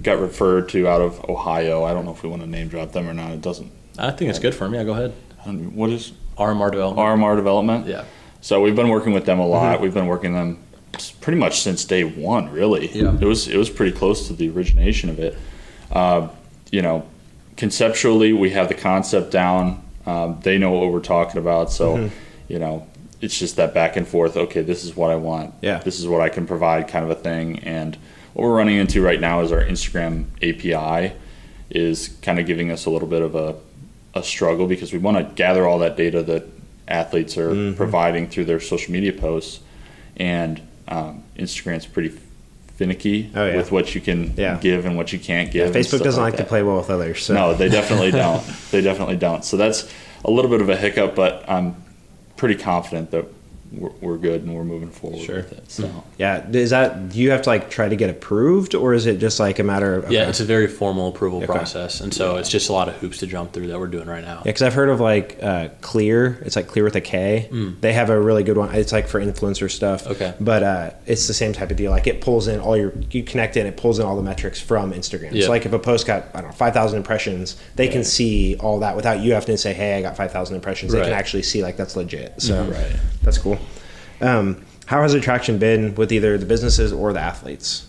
[0.02, 1.84] got referred to out of Ohio.
[1.84, 3.30] I don't know if we want to name drop them or not.
[3.32, 3.70] It doesn't.
[3.98, 4.78] I think it's good for me.
[4.78, 5.12] Yeah, go ahead.
[5.74, 7.06] What is RMR development.
[7.06, 7.86] RMR Development?
[7.86, 8.04] Yeah.
[8.40, 9.52] So we've been working with them a Mm-hmm.
[9.52, 9.80] lot.
[9.80, 10.65] We've been working them s-
[11.20, 12.50] pretty much since day one.
[12.50, 13.16] Really, Yeah.
[13.20, 15.36] it was it was pretty close to the origination of it.
[15.90, 16.28] Uh,
[16.70, 17.04] you know,
[17.56, 19.82] conceptually, we have the concept down.
[20.04, 21.72] Um, they know what we're talking about.
[21.72, 22.08] So, Mm-hmm.
[22.48, 22.86] you know,
[23.20, 24.36] it's just that back and forth.
[24.36, 25.54] Okay, this is what I want.
[25.62, 25.78] Yeah.
[25.78, 27.58] This is what I can provide, kind of a thing.
[27.60, 27.96] And
[28.34, 31.14] what we're running into right now is our Instagram API
[31.70, 33.56] is kind of giving us a little bit of a,
[34.14, 36.44] a struggle because we want to gather all that data that
[36.86, 37.76] athletes are Mm-hmm.
[37.76, 39.60] providing through their social media posts,
[40.16, 42.16] and um, Instagram's pretty
[42.76, 43.56] finicky Oh, yeah.
[43.56, 44.58] with what you can Yeah.
[44.60, 45.66] give and what you can't give.
[45.66, 47.24] and Facebook doesn't like, to play well with others.
[47.24, 47.34] So.
[47.34, 48.44] No, they definitely don't.
[48.70, 49.44] They definitely don't.
[49.44, 49.90] So that's
[50.24, 51.76] a little bit of a hiccup, but I'm
[52.36, 53.24] pretty confident that
[53.72, 55.36] we're, we're good and we're moving forward Sure.
[55.36, 55.70] with it.
[55.70, 59.06] So Yeah, is that do you have to like try to get approved, or is
[59.06, 61.46] it just like a matter of Yeah, it's a very formal approval Okay.
[61.46, 64.06] process, and so it's just a lot of hoops to jump through that we're doing
[64.06, 64.36] right now.
[64.38, 66.40] Yeah, because I've heard of like uh, Clear.
[66.44, 67.48] It's like Clear with a K.
[67.80, 68.74] They have a really good one.
[68.74, 70.04] It's like for influencer stuff.
[70.04, 70.10] Mm.
[70.12, 70.34] Okay.
[70.40, 71.90] But uh, it's the same type of deal.
[71.90, 74.60] Like it pulls in all your, you connect in, it pulls in all the metrics
[74.60, 75.32] from Instagram.
[75.32, 75.44] Yeah.
[75.46, 78.56] So like if a post got I don't know five thousand impressions, they can see
[78.56, 80.92] all that without you having to say, hey, I got five thousand impressions.
[80.92, 81.10] They can Right.
[81.10, 81.18] Mm-hmm.
[81.18, 82.40] actually see like that's legit.
[82.40, 82.96] So Right.
[83.22, 83.58] that's cool.
[84.20, 87.86] Um, how has the traction been with either the businesses or the athletes?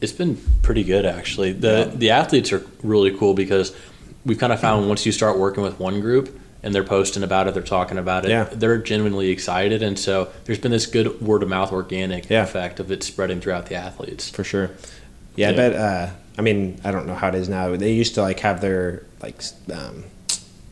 [0.00, 1.52] It's been pretty good actually.
[1.52, 3.74] The the athletes are really cool because
[4.24, 7.46] we've kind of found once you start working with one group and they're posting about
[7.48, 8.44] it, they're talking about it, Yeah.
[8.52, 12.42] they're genuinely excited, and so there's been this good word of mouth organic Yeah.
[12.42, 14.28] effect of it spreading throughout the athletes.
[14.28, 14.70] for sure.
[15.36, 15.72] Yeah, I bet.
[15.74, 16.06] Uh,
[16.38, 17.74] I mean, I don't know how it is now.
[17.76, 20.04] They used to like have their like um,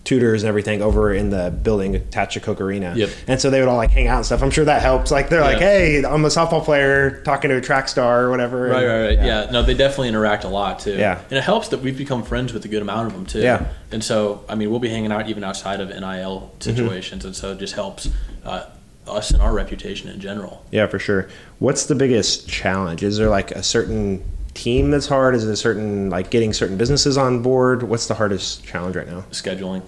[0.04, 2.92] tutors and everything over in the building attached to Koch Arena.
[2.94, 3.08] Yep.
[3.26, 4.42] And so they would all like hang out and stuff.
[4.42, 5.10] I'm sure that helps.
[5.10, 8.68] Like they're like, hey, I'm a softball player talking to a track star or whatever.
[8.68, 9.26] Right, And- right, right.
[9.26, 9.50] Yeah.
[9.50, 10.94] no, they definitely interact a lot too.
[10.96, 11.20] Yeah.
[11.30, 13.40] and it helps that we've become friends with a good amount of them too.
[13.40, 13.66] Yeah.
[13.90, 17.52] and so I mean, we'll be hanging out even outside of NIL situations, and so
[17.52, 18.08] it just helps
[18.44, 18.66] uh,
[19.08, 20.64] us and our reputation in general.
[20.70, 21.28] Yeah, for sure.
[21.60, 23.02] What's the biggest challenge?
[23.02, 24.22] Is there like a certain
[24.54, 25.34] team that's hard?
[25.34, 27.82] Is it a certain like getting certain businesses on board?
[27.82, 29.24] What's the hardest challenge right now?
[29.30, 29.82] Scheduling.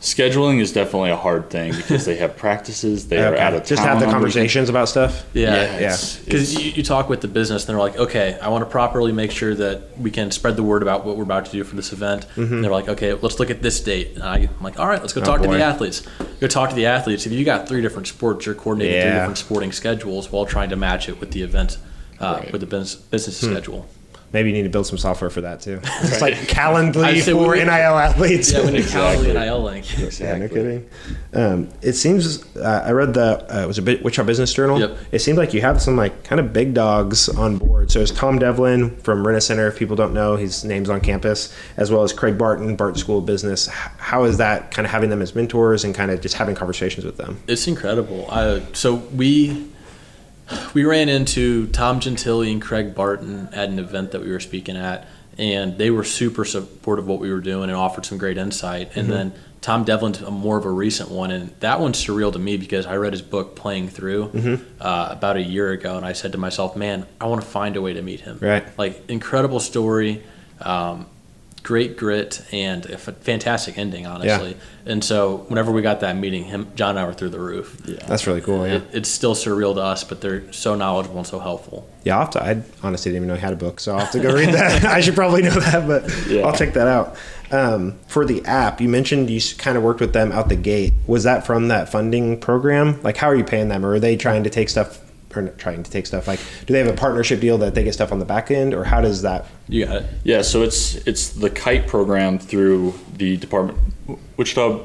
[0.00, 3.08] scheduling is definitely a hard thing because they have practices.
[3.08, 5.26] They are out of Just have the on conversations about stuff.
[5.34, 5.96] Yeah, Yeah, Yeah.
[6.24, 8.70] Because it's- you, you talk with the business, and they're like, okay, I want to
[8.70, 11.64] properly make sure that we can spread the word about what we're about to do
[11.64, 12.24] for this event.
[12.36, 14.12] And they're like, okay, let's look at this date.
[14.14, 16.00] And I, I'm like, all right, let's go talk to Oh, the athletes.
[16.40, 17.26] Go talk to the athletes.
[17.26, 20.76] If you got three different sports, you're coordinating three different sporting schedules while trying to
[20.76, 21.76] match it with the event,
[22.20, 22.52] uh, Right.
[22.52, 23.52] with the business, business Hmm.
[23.52, 23.86] schedule.
[24.32, 25.80] Maybe you need to build some software for that too.
[26.02, 28.52] It's like Calendly for NIL athletes.
[28.52, 29.28] Yeah, when you Exactly.
[29.28, 30.20] Calendly NIL link.
[30.20, 30.88] Yeah, no kidding.
[31.32, 34.80] Um, it seems uh, I read the uh, it was a bit Wichita Business Journal.
[34.80, 34.98] Yep.
[35.12, 37.90] It seems like you have some like kind of big dogs on board.
[37.90, 39.68] So it's Tom Devlin from Rent-A-Center.
[39.68, 43.18] If people don't know, his name's on campus, as well as Craig Barton, Barton School
[43.18, 43.66] of Business.
[43.66, 47.04] How is that kind of having them as mentors and kind of just having conversations
[47.04, 47.40] with them?
[47.46, 48.26] It's incredible.
[48.30, 49.69] I, so we
[50.74, 54.76] we ran into Tom Gentile and Craig Barton at an event that we were speaking
[54.76, 55.06] at,
[55.38, 58.96] and they were super supportive of what we were doing and offered some great insight.
[58.96, 62.38] And then Tom Devlin's a more of a recent one, and that one's surreal to
[62.38, 66.12] me because I read his book Playing Through uh, about a year ago, and I
[66.12, 68.64] said to myself, "Man, I want to find a way to meet him." Right.
[68.78, 70.22] Like incredible story.
[70.60, 71.06] Um,
[71.62, 74.56] Great grit and a f- fantastic ending, honestly.
[74.86, 77.80] And so, whenever we got that meeting, him, John and I were through the roof.
[77.84, 77.96] Yeah.
[78.06, 78.66] That's really cool.
[78.66, 78.76] Yeah.
[78.76, 81.88] It, it's still surreal to us, but they're so knowledgeable and so helpful.
[82.02, 84.00] Yeah, I'll have to, I honestly didn't even know he had a book, so I'll
[84.00, 84.84] have to go read that.
[84.86, 86.46] I should probably know that, but Yeah.
[86.46, 87.16] I'll check that out.
[87.52, 90.94] Um, for the app, you mentioned you kind of worked with them out the gate.
[91.06, 93.02] Was that from that funding program?
[93.02, 93.84] Like, how are you paying them?
[93.84, 96.26] Or are they trying to take stuff, or not trying to take stuff?
[96.28, 98.74] Like, do they have a partnership deal that they get stuff on the back end,
[98.74, 99.46] or how does that?
[99.68, 100.06] You got it.
[100.24, 103.78] Yeah, so it's it's the kite program through the department,
[104.36, 104.80] Wichita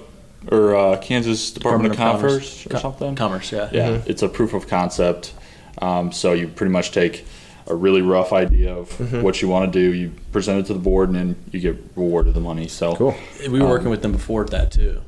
[0.51, 3.15] or uh, Kansas Department, of Commerce, or Co- something.
[3.15, 3.67] Commerce, yeah.
[3.73, 5.33] Yeah, it's a proof of concept.
[5.81, 7.25] Um, so you pretty much take
[7.67, 9.23] a really rough idea of Mm-hmm.
[9.23, 11.83] what you want to do, you present it to the board, and then you get
[11.95, 12.67] rewarded the money.
[12.67, 13.15] So Cool.
[13.49, 15.01] We were working with them before that too.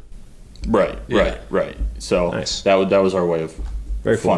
[0.68, 1.22] right, Yeah.
[1.22, 1.78] right, right.
[2.00, 2.62] So Nice.
[2.64, 3.54] that was that was our way of
[4.04, 4.32] Very cool.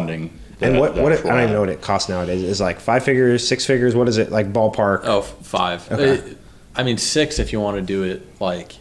[0.62, 2.42] And what, what it, I don't even know what it costs nowadays.
[2.42, 3.94] Is like five figures, six figures?
[3.94, 5.00] What is it like ballpark?
[5.04, 5.90] Oh, five.
[5.90, 6.18] Okay.
[6.18, 6.34] Uh,
[6.76, 8.74] I mean, six if you want to do it like.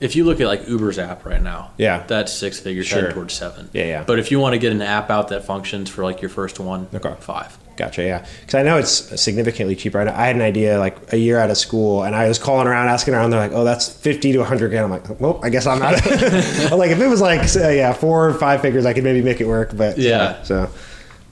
[0.00, 2.02] If you look at like Uber's app right now, Yeah.
[2.06, 3.00] that's six figures Sure.
[3.00, 3.70] heading towards seven.
[3.72, 4.04] Yeah, yeah.
[4.04, 6.58] But if you want to get an app out that functions for like your first
[6.60, 7.14] one, Okay.
[7.20, 7.56] five.
[7.76, 8.26] Gotcha, yeah.
[8.40, 8.90] Because I know it's
[9.20, 9.98] significantly cheaper.
[10.00, 12.66] I I had an idea like a year out of school, and I was calling
[12.66, 13.30] around, asking around.
[13.30, 15.94] They're like, "Oh, that's fifty to hundred grand." I'm like, "Well, I guess I'm not."
[16.72, 19.40] I'm like, if it was like, yeah, four or five figures, I could maybe make
[19.40, 19.76] it work.
[19.76, 20.40] But Yeah.
[20.44, 20.68] so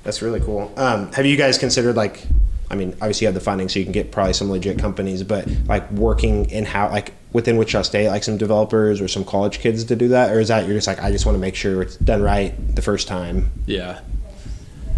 [0.03, 0.73] that's really cool.
[0.77, 2.23] Um, have you guys considered like
[2.71, 5.23] I mean, obviously you have the funding, so you can get probably some legit companies,
[5.23, 9.59] but like working in how like within Wichita State, like some developers or some college
[9.59, 11.55] kids to do that, or is that you're just like I just want to make
[11.55, 13.51] sure it's done right the first time?
[13.67, 14.01] Yeah.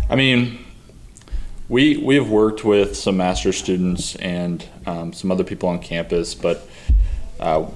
[0.09, 0.65] I mean,
[1.69, 6.35] we we have worked with some master students and um, some other people on campus,
[6.35, 6.69] but
[7.41, 7.67] uh,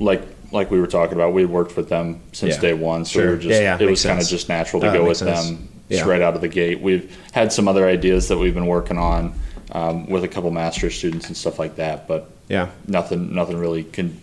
[0.00, 2.60] like like we were talking about, we worked with them since Yeah.
[2.60, 3.30] day one, so we Sure.
[3.32, 5.16] were just Yeah, yeah, it makes was kind of just natural to Oh, go with
[5.18, 5.46] sense.
[5.48, 6.00] them Yeah.
[6.02, 6.80] straight out of the gate.
[6.80, 9.34] We've had some other ideas that we've been working on
[9.72, 12.68] um, with a couple master students and stuff like that, but Yeah.
[12.86, 14.20] nothing nothing really can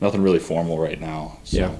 [0.00, 1.38] nothing really formal right now.
[1.44, 1.56] So.
[1.58, 1.70] Yeah.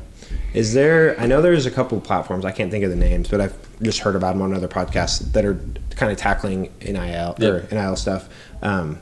[0.54, 1.18] Is there?
[1.20, 2.44] I know there's a couple platforms.
[2.44, 5.32] I can't think of the names, but I've just heard about them on other podcasts
[5.32, 8.28] that are kind of tackling NIL or NIL stuff.
[8.62, 8.98] Um,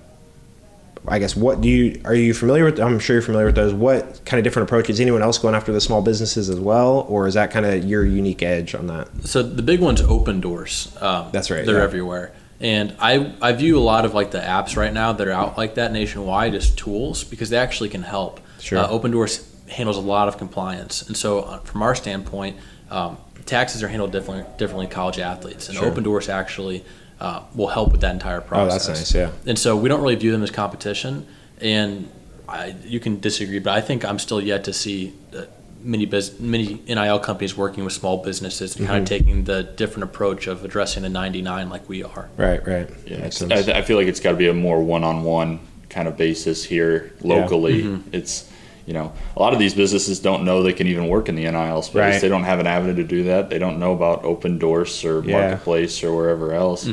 [1.09, 2.79] I guess what do you are you familiar with?
[2.79, 3.73] I'm sure you're familiar with those.
[3.73, 5.01] What kind of different approaches?
[5.01, 8.05] Anyone else going after the small businesses as well, or is that kind of your
[8.05, 9.09] unique edge on that?
[9.25, 11.01] So the big one's Opendorse.
[11.03, 11.85] Um, That's right, They're yeah.
[11.85, 12.33] everywhere.
[12.61, 15.57] And I, I view a lot of like the apps right now that are out
[15.57, 18.39] like that nationwide as tools because they actually can help.
[18.61, 18.79] Sure.
[18.79, 21.07] Uh, Opendorse handles a lot of compliance.
[21.09, 22.59] And so uh, from our standpoint,
[22.91, 25.71] um, taxes are handled differently, differently in college athletes.
[25.71, 25.91] And Sure.
[25.91, 26.85] Opendorse actually
[27.21, 28.85] uh, will help with that entire process.
[28.89, 28.99] Oh, process.
[28.99, 29.33] that's nice.
[29.45, 29.51] Yeah.
[29.51, 31.27] And so we don't really view them as competition.
[31.61, 32.11] And
[32.49, 35.45] I, you can disagree, but I think I'm still yet to see uh,
[35.83, 38.93] many bus- many NIL companies working with small businesses and Mm-hmm.
[38.93, 42.29] kind of taking the different approach of addressing the 99 like we are.
[42.37, 42.67] Right.
[42.67, 42.89] Right.
[43.07, 46.09] Yeah, Makes it's- I, I feel like it's got to be a more one-on-one kind
[46.09, 47.83] of basis here locally.
[47.83, 48.15] Mm-hmm.
[48.15, 48.51] It's
[48.91, 51.45] you know a lot of these businesses don't know they can even work in the
[51.49, 51.95] NIL space.
[51.95, 52.21] Right.
[52.21, 53.49] They don't have an avenue to do that.
[53.49, 55.39] They don't know about Opendorse or Yeah.
[55.39, 56.89] Marketplace or wherever else.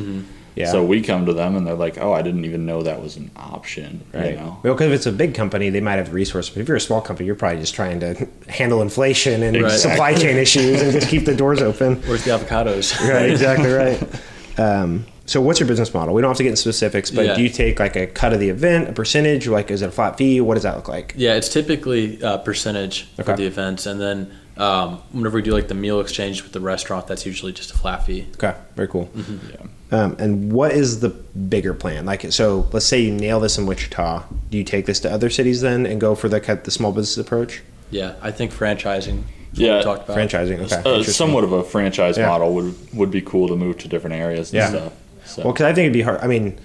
[0.56, 0.72] Yeah.
[0.72, 3.16] So we come to them and they're like, "Oh, I didn't even know that was
[3.18, 4.32] an option." Right.
[4.32, 4.58] You know.
[4.62, 6.52] Well, because if it's a big company, they might have the resources.
[6.54, 9.72] But if you're a small company, you're probably just trying to handle inflation and Right.
[9.72, 11.96] supply chain issues and just keep the doors open.
[12.08, 12.94] Where's the avocados?
[13.10, 14.00] Right, exactly right.
[14.60, 16.14] Um, so, what's your business model?
[16.16, 17.36] We don't have to get into specifics, but Yeah.
[17.36, 19.48] do you take like a cut of the event, a percentage?
[19.48, 20.42] Like, is it a flat fee?
[20.42, 21.14] What does that look like?
[21.16, 23.32] Yeah, it's typically a percentage Okay.
[23.32, 26.60] for the events, and then um, whenever we do like the meal exchange with the
[26.60, 28.26] restaurant, that's usually just a flat fee.
[28.38, 29.08] Okay, very cool.
[29.16, 29.94] Mm-hmm.
[29.94, 32.06] Um, and what is the bigger plan?
[32.08, 34.24] Like, so let's say you nail this in Wichita.
[34.50, 36.92] Do you take this to other cities then and go for the cut the small
[36.92, 37.62] business approach?
[37.92, 39.22] Yeah, I think franchising.
[39.54, 40.18] Yeah, we talked about.
[40.18, 40.82] Franchising, okay.
[41.00, 42.28] Uh, somewhat of a franchise Yeah.
[42.28, 44.70] model would would be cool to move to different areas and Yeah.
[44.70, 44.94] stuff.
[45.28, 45.44] So.
[45.44, 46.20] Well, because I think it'd be hard.
[46.22, 46.58] I mean,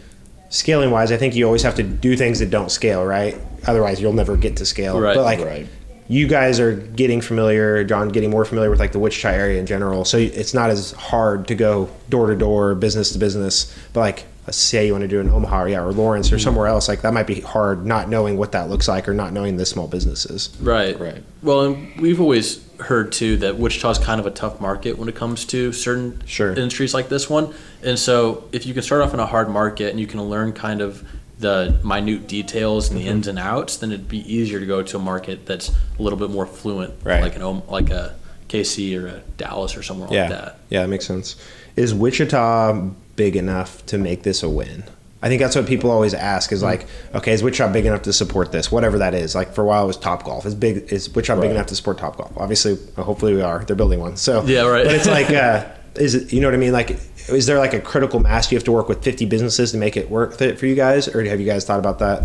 [0.48, 3.36] scaling wise, I think you always have to do things that don't scale, right?
[3.66, 5.00] Otherwise, you'll never get to scale.
[5.00, 5.14] Right.
[5.14, 5.66] But like, Right.
[6.08, 9.66] you guys are getting familiar, John, getting more familiar with like the Wichita area in
[9.66, 10.04] general.
[10.04, 13.74] So it's not as hard to go door to door, business to business.
[13.92, 16.88] But like, say you want to do in Omaha, yeah, or Lawrence or somewhere else.
[16.88, 19.64] Like that might be hard, not knowing what that looks like or not knowing the
[19.66, 20.50] small businesses.
[20.60, 20.98] Right.
[20.98, 21.22] Right.
[21.42, 25.14] Well, and we've always heard too that Wichita's kind of a tough market when it
[25.14, 26.48] comes to certain Sure.
[26.50, 27.54] industries like this one.
[27.84, 30.52] And so if you can start off in a hard market and you can learn
[30.52, 31.04] kind of
[31.38, 33.10] the minute details and the Mm-hmm.
[33.12, 36.18] ins and outs, then it'd be easier to go to a market that's a little
[36.18, 37.22] bit more fluent, Right.
[37.22, 38.14] like an Om- like a
[38.48, 40.58] KC or a Dallas or somewhere Yeah, like that.
[40.68, 41.36] yeah, that makes sense.
[41.76, 44.84] Is Wichita big enough to make this a win?
[45.24, 48.12] I think that's what people always ask is like, okay, is Wichita big enough to
[48.12, 48.72] support this?
[48.72, 49.36] Whatever that is.
[49.36, 50.44] Like for a while, it was Top Golf.
[50.46, 50.92] Is big?
[50.92, 52.32] Is Wichita big enough to support Top Golf?
[52.36, 53.64] Obviously, uh, hopefully we are.
[53.64, 54.16] They're building one.
[54.16, 54.84] So Yeah, right.
[54.84, 56.32] But it's like, uh, is it?
[56.32, 56.72] You know what I mean?
[56.72, 56.98] Like,
[57.28, 58.50] is there like a critical mass?
[58.50, 61.06] You have to work with 50 businesses to make it worth it for you guys,
[61.06, 62.24] or have you guys thought about that?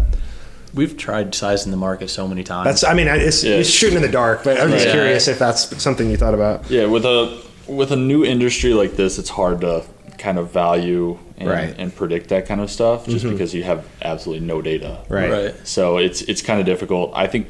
[0.74, 2.66] We've tried sizing the market so many times.
[2.66, 2.84] That's.
[2.84, 3.58] I mean, it's, Yeah.
[3.58, 4.92] it's shooting in the dark, but I'm just Right.
[4.94, 6.70] curious if that's something you thought about.
[6.72, 9.84] Yeah, with a with a new industry like this, it's hard to
[10.18, 11.76] kind of value and, Right.
[11.78, 13.34] and predict that kind of stuff just mm-hmm.
[13.34, 15.04] because you have absolutely no data.
[15.10, 15.32] Right.
[15.32, 15.68] Right.
[15.68, 17.12] So it's it's kind of difficult.
[17.16, 17.48] I think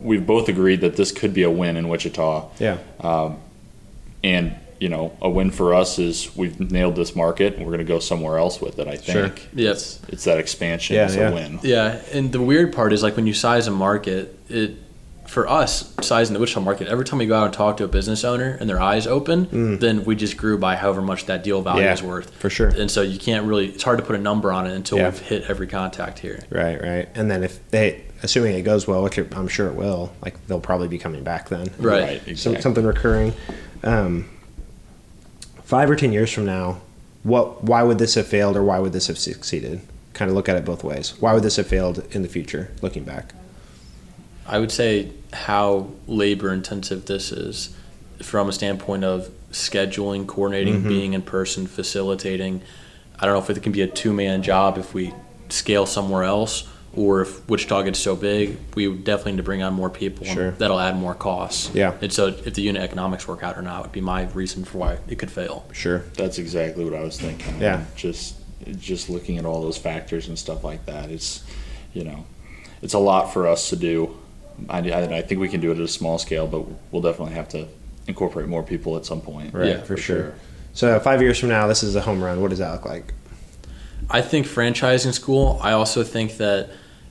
[0.00, 2.78] we've both agreed that this could be a win in Wichita, Yeah.
[3.00, 3.38] Um,
[4.22, 7.84] and you know, a win for us is we've nailed this market and we're going
[7.84, 8.86] to go somewhere else with it.
[8.86, 9.28] I Sure.
[9.28, 9.48] think.
[9.54, 9.72] Yep.
[9.72, 10.94] It's, it's that expansion.
[10.94, 11.30] Yeah, it's yeah.
[11.30, 11.58] a win.
[11.62, 14.76] Yeah, and the weird part is like when you size a market, it
[15.28, 16.88] for us sizing the Wichita market.
[16.88, 19.78] Every time we go out and talk to a business owner and their eyes open,
[19.78, 21.84] then we just grew by however much that deal value Mm.
[21.84, 22.34] Yeah, is worth.
[22.34, 22.68] for sure.
[22.68, 23.68] And so you can't really.
[23.68, 25.10] It's hard to put a number on it until Yeah.
[25.10, 26.40] we've hit every contact here.
[26.50, 27.08] Right, right.
[27.14, 30.60] And then if they, assuming it goes well, which I'm sure it will, like they'll
[30.60, 31.68] probably be coming back then.
[31.78, 32.02] Right.
[32.02, 32.20] Right.
[32.24, 32.60] Some, Exactly.
[32.62, 33.34] something recurring.
[33.84, 34.30] Um,
[35.62, 36.80] five or ten years from now,
[37.22, 37.62] what?
[37.64, 39.80] Why would this have failed, or why would this have succeeded?
[40.14, 41.12] Kind of look at it both ways.
[41.20, 43.34] Why would this have failed in the future, looking back?
[44.46, 47.74] I would say how labor intensive this is
[48.22, 50.88] from a standpoint of scheduling, coordinating, Mm-hmm.
[50.88, 52.60] being in person, facilitating.
[53.18, 55.12] I don't know if it can be a two man job if we
[55.48, 59.72] scale somewhere else or if Wichita gets so big, we definitely need to bring on
[59.74, 60.50] more people and Sure.
[60.52, 61.70] that'll add more costs.
[61.74, 61.94] Yeah.
[62.00, 64.78] And so if the unit economics work out or not would be my reason for
[64.78, 65.64] why it could fail.
[65.72, 66.04] Sure.
[66.16, 67.60] That's exactly what I was thinking.
[67.60, 67.84] Yeah.
[67.96, 68.34] Just
[68.78, 71.42] just looking at all those factors and stuff like that, it's
[71.94, 72.26] you know,
[72.82, 74.16] it's a lot for us to do.
[74.68, 77.34] I, I, I think we can do it at a small scale, but we'll definitely
[77.34, 77.66] have to
[78.06, 79.54] incorporate more people at some point.
[79.54, 80.34] Right, Yeah, for, for sure.
[80.72, 82.40] So five years from now, this is a home run.
[82.40, 83.14] What does that look like?
[84.10, 85.58] I think franchising school.
[85.62, 86.70] I also think that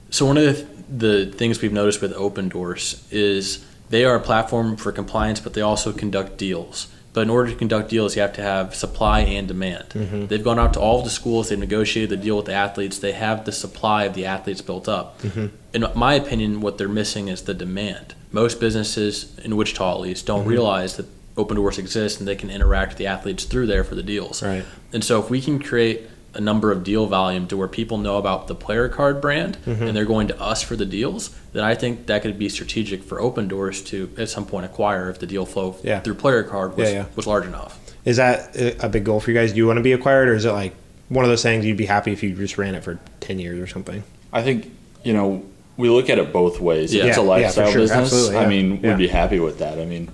[0.10, 4.78] so one of the, the things we've noticed with Opendorse is they are a platform
[4.78, 6.88] for compliance, but they also conduct deals.
[7.18, 9.90] But in order to conduct deals, you have to have supply and demand.
[9.90, 10.28] Mm-hmm.
[10.28, 11.50] They've gone out to all of the schools.
[11.50, 13.00] They've negotiated the deal with the athletes.
[13.00, 15.20] They have the supply of the athletes built up.
[15.24, 15.48] Mm-hmm.
[15.74, 18.14] In my opinion, what they're missing is the demand.
[18.32, 20.50] Most businesses in Wichita, at least, don't mm-hmm.
[20.50, 24.04] realize that Opendorse exists and they can interact with the athletes through there for the
[24.04, 24.44] deals.
[24.44, 24.64] Right.
[24.94, 28.18] And so if we can create a number of deal volume to where people know
[28.18, 29.84] about the player card brand Mm-hmm.
[29.88, 33.04] and they're going to us for the deals, then I think that could be strategic
[33.04, 36.00] for Opendorse to at some point acquire if the deal flow Yeah.
[36.00, 37.06] through player card was, Yeah, yeah.
[37.16, 37.80] was large enough.
[38.06, 39.52] Is that a a big goal for you guys?
[39.52, 40.74] Do you want to be acquired, or is it like
[41.10, 43.60] one of those things you'd be happy if you just ran it for ten years
[43.60, 44.04] or something?
[44.32, 44.72] I think
[45.04, 45.44] you know
[45.76, 46.94] we look at it both ways.
[46.94, 47.10] If Yeah.
[47.10, 47.82] it's a Yeah, yeah, lifestyle sure.
[47.82, 48.00] business.
[48.14, 48.90] Absolutely, I mean, Yeah.
[48.92, 49.78] we'd be happy with that.
[49.80, 50.10] I mean,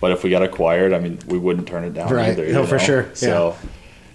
[0.00, 2.28] but if we got acquired, I mean, we wouldn't turn it down Right.
[2.30, 2.46] either.
[2.52, 2.84] No, for know?
[2.84, 3.06] sure.
[3.14, 3.56] So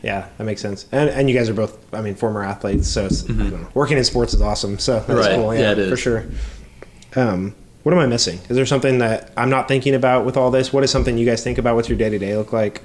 [0.04, 0.86] Yeah, that makes sense.
[0.92, 4.04] And and you guys are both, I mean, former athletes, so don't know, working in
[4.04, 4.78] sports is awesome.
[4.80, 5.18] So that's Mm-hmm.
[5.20, 5.36] Right.
[5.36, 5.54] cool.
[5.56, 5.90] Yeah, Yeah, it is.
[5.90, 6.26] for sure.
[7.16, 8.40] Um, what am I missing?
[8.50, 10.72] Is there something that I'm not thinking about with all this?
[10.74, 11.76] What is something you guys think about?
[11.76, 12.82] What's your day to day look like?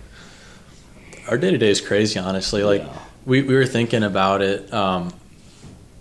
[1.29, 2.62] Our day to day is crazy, honestly.
[2.64, 2.98] Like Yeah.
[3.27, 4.72] we, we were thinking about it.
[4.72, 5.12] Um,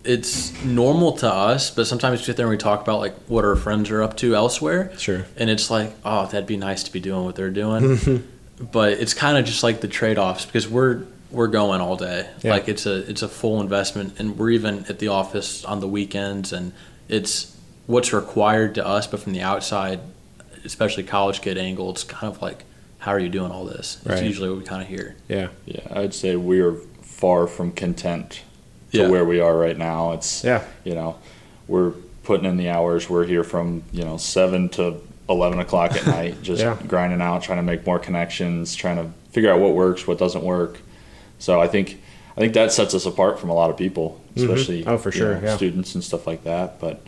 [0.03, 3.43] it's normal to us, but sometimes we sit there and we talk about like what
[3.45, 4.91] our friends are up to elsewhere.
[4.97, 5.25] Sure.
[5.37, 8.27] And it's like, oh, that'd be nice to be doing what they're doing.
[8.71, 12.29] but it's kind of just like the trade offs because we're we're going all day.
[12.43, 12.51] Yeah.
[12.51, 15.87] Like it's a it's a full investment, and we're even at the office on the
[15.87, 16.73] weekends, and
[17.07, 17.55] it's
[17.87, 19.07] what's required to us.
[19.07, 19.99] But from the outside,
[20.65, 22.63] especially college kid angle, it's kind of like,
[22.99, 23.97] how are you doing all this?
[24.01, 24.23] It's Right.
[24.23, 25.15] usually what we kind of hear.
[25.27, 25.47] Yeah.
[25.65, 28.41] yeah, I'd say we are far from content
[28.91, 29.07] to Yeah.
[29.07, 30.11] where we are right now.
[30.11, 30.63] It's Yeah.
[30.83, 31.15] you know,
[31.67, 31.91] we're
[32.23, 33.09] putting in the hours.
[33.09, 34.95] We're here from you know seven to
[35.31, 36.77] eleven o'clock at night, just Yeah.
[36.87, 40.43] grinding out, trying to make more connections, trying to figure out what works, what doesn't
[40.43, 40.79] work.
[41.39, 42.01] So I think
[42.37, 45.17] I think that sets us apart from a lot of people, especially Oh, for you
[45.17, 45.55] sure, know, yeah.
[45.55, 46.79] students and stuff like that.
[46.79, 47.01] But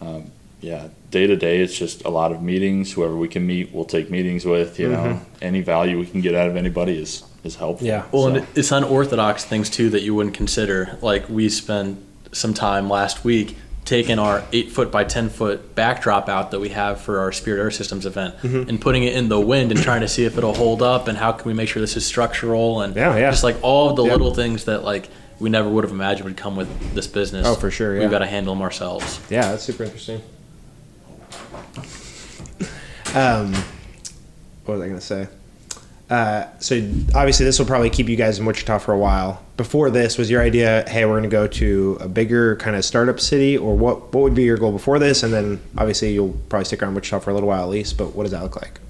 [0.00, 0.30] um,
[0.60, 2.92] yeah, day to day, it's just a lot of meetings.
[2.92, 4.78] Whoever we can meet, we'll take meetings with.
[4.78, 7.86] You know, any value we can get out of anybody is is helpful.
[7.86, 8.04] Yeah.
[8.12, 10.98] Well, So- and it's unorthodox things too that you wouldn't consider.
[11.00, 11.98] Like we spent
[12.32, 16.68] some time last week taking our eight foot by ten foot backdrop out that we
[16.68, 18.68] have for our Spirit AeroSystems event Mm-hmm.
[18.68, 21.18] and putting it in the wind and trying to see if it'll hold up and
[21.18, 23.30] how can we make sure this is structural and Yeah, yeah.
[23.30, 24.12] just like all of the Yeah.
[24.12, 25.08] little things that like
[25.40, 27.46] we never would have imagined would come with this business.
[27.46, 28.02] Oh, for sure, yeah.
[28.02, 29.18] We've got to handle them ourselves.
[29.30, 30.20] Yeah, that's super interesting.
[33.14, 33.52] Um,
[34.66, 35.26] what was I going to say?
[36.10, 36.76] Uh, so
[37.14, 39.44] obviously this will probably keep you guys in Wichita for a while.
[39.56, 42.84] Before this, was your idea, hey, we're going to go to a bigger kind of
[42.84, 44.12] startup city, or what?
[44.12, 45.22] What would be your goal before this?
[45.22, 47.96] And then obviously you'll probably stick around Wichita for a little while at least.
[47.96, 48.80] But what does that look like?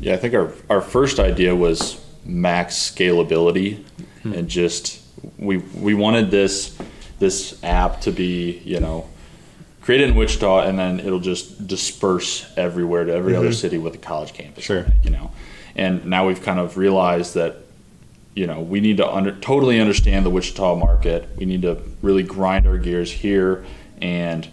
[0.00, 3.84] Yeah, I think our our first idea was max scalability
[4.24, 5.02] and just
[5.38, 6.76] we we wanted this
[7.18, 9.06] this app to be, you know,
[9.82, 13.98] created in Wichita and then it'll just disperse everywhere to every other city with a
[13.98, 14.64] college campus.
[14.64, 14.78] Sure.
[14.78, 15.30] it, you know.
[15.76, 17.56] And now we've kind of realized that
[18.34, 21.28] you know, we need to under, totally understand the Wichita market.
[21.36, 23.64] We need to really grind our gears here
[24.02, 24.48] and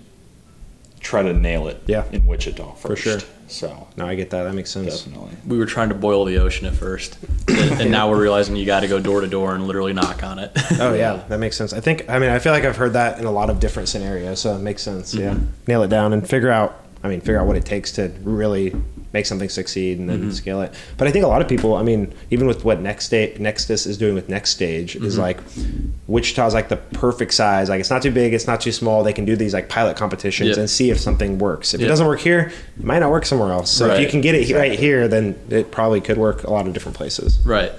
[0.99, 2.03] try to nail it Yeah.
[2.11, 2.81] in Wichita first.
[2.81, 3.19] For sure.
[3.47, 4.43] So, No, I get that.
[4.43, 5.01] That makes sense.
[5.01, 5.31] definitely.
[5.45, 7.17] We were trying to boil the ocean at first,
[7.49, 10.23] and, and now we're realizing you got to go door to door and literally knock
[10.23, 10.51] on it.
[10.79, 11.73] Oh yeah, that makes sense.
[11.73, 12.09] I think.
[12.09, 14.55] I mean, I feel like I've heard that in a lot of different scenarios, so
[14.55, 15.13] it makes sense.
[15.13, 15.45] Yeah, mm-hmm.
[15.67, 16.79] nail it down and figure out.
[17.03, 18.73] I mean, figure out what it takes to really
[19.13, 20.73] make something succeed and then scale it.
[20.97, 21.75] But I think a lot of people.
[21.75, 25.39] I mean, even with what Next Sta- NXTUS is doing with Next Stage, is like
[26.07, 27.69] Wichita's like the perfect size.
[27.69, 29.03] Like it's not too big, it's not too small.
[29.03, 30.57] They can do these like pilot competitions Yep.
[30.57, 31.73] and see if something works.
[31.73, 33.71] If it doesn't work here, it might not work somewhere else.
[33.71, 36.67] So if you can get it right here, then it probably could work a lot
[36.67, 37.39] of different places.
[37.45, 37.71] right.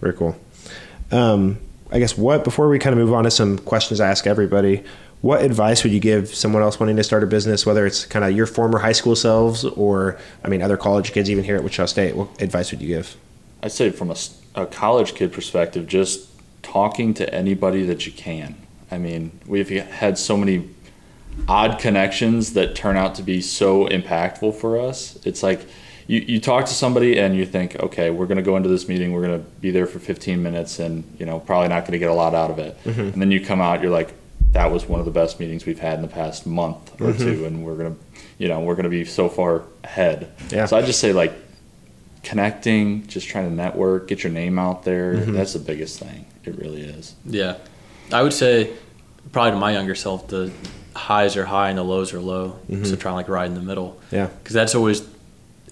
[0.00, 0.36] Very cool.
[1.10, 1.58] Um,
[1.90, 4.82] I guess what before we kind of move on to some questions I ask everybody,
[5.24, 8.26] what advice would you give someone else wanting to start a business, whether it's kind
[8.26, 11.64] of your former high school selves or I mean other college kids even here at
[11.64, 12.14] Wichita State?
[12.14, 13.16] What advice would you give?
[13.62, 14.12] I'd say from
[14.54, 16.28] a college kid perspective, just
[16.62, 18.54] talking to anybody that you can.
[18.90, 20.68] I mean, we've had so many
[21.48, 25.18] odd connections that turn out to be so impactful for us.
[25.24, 25.66] It's like
[26.06, 28.88] you, you talk to somebody and you think, okay, we're going to go into this
[28.88, 31.92] meeting, we're going to be there for 15 minutes and, you know, probably not going
[31.92, 32.76] to get a lot out of it.
[32.84, 33.00] Mm-hmm.
[33.00, 34.12] And then you come out, you're like,
[34.54, 37.44] that was one of the best meetings we've had in the past month or two.
[37.44, 38.00] And we're going to,
[38.38, 40.32] you know, we're going to be so far ahead.
[40.50, 40.66] Yeah.
[40.66, 41.32] So I just say like
[42.22, 45.16] connecting, just trying to network, get your name out there.
[45.16, 46.26] That's the biggest thing.
[46.44, 47.14] It really is.
[47.26, 47.56] Yeah.
[48.12, 48.72] I would say
[49.32, 50.52] probably to my younger self, the
[50.94, 52.58] highs are high and the lows are low.
[52.84, 54.00] So try and like ride in the middle.
[54.06, 54.14] Mm-hmm.
[54.16, 54.26] Yeah.
[54.26, 55.06] Because that's always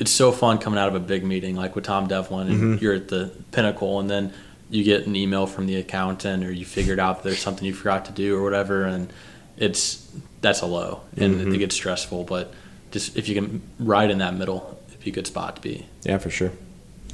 [0.00, 2.84] it's so fun coming out of a big meeting like with Tom Devlin and Mm-hmm.
[2.84, 4.32] you're at the pinnacle and then
[4.72, 8.06] you get an email from the accountant or you figured out there's something you forgot
[8.06, 9.12] to do or whatever and
[9.56, 10.10] it's
[10.40, 11.54] that's a low and Mm-hmm.
[11.54, 12.52] it gets stressful but
[12.90, 15.86] just if you can ride in that middle it'd be a good spot to be
[16.04, 16.50] Yeah, for sure.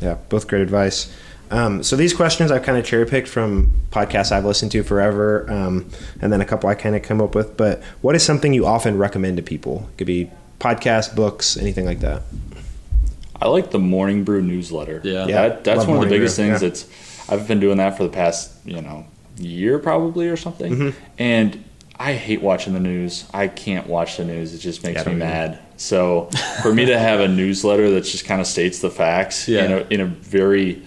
[0.00, 1.12] Yeah, both great advice.
[1.50, 5.50] Um, so these questions I've kind of cherry picked from podcasts I've listened to forever,
[5.50, 5.88] um,
[6.20, 7.56] and then a couple I kind of come up with.
[7.56, 9.88] But what is something you often recommend to people?
[9.92, 10.30] It could be
[10.60, 12.22] podcasts, books, anything like that.
[13.40, 15.00] I like the Morning Brew newsletter.
[15.02, 15.26] Yeah.
[15.26, 16.62] Yeah, that, that's love one of the biggest Brew, things.
[16.62, 16.68] yeah.
[16.68, 16.86] It's
[17.28, 19.04] I've been doing that for the past you know
[19.38, 20.98] year probably or something, Mm-hmm.
[21.18, 21.64] and
[22.00, 23.24] I hate watching the news.
[23.34, 24.54] I can't watch the news.
[24.54, 25.18] It just makes Yeah, me either.
[25.24, 25.58] mad.
[25.76, 26.28] So
[26.62, 29.64] for me to have a newsletter that just kind of states the facts Yeah.
[29.64, 30.82] in a in a very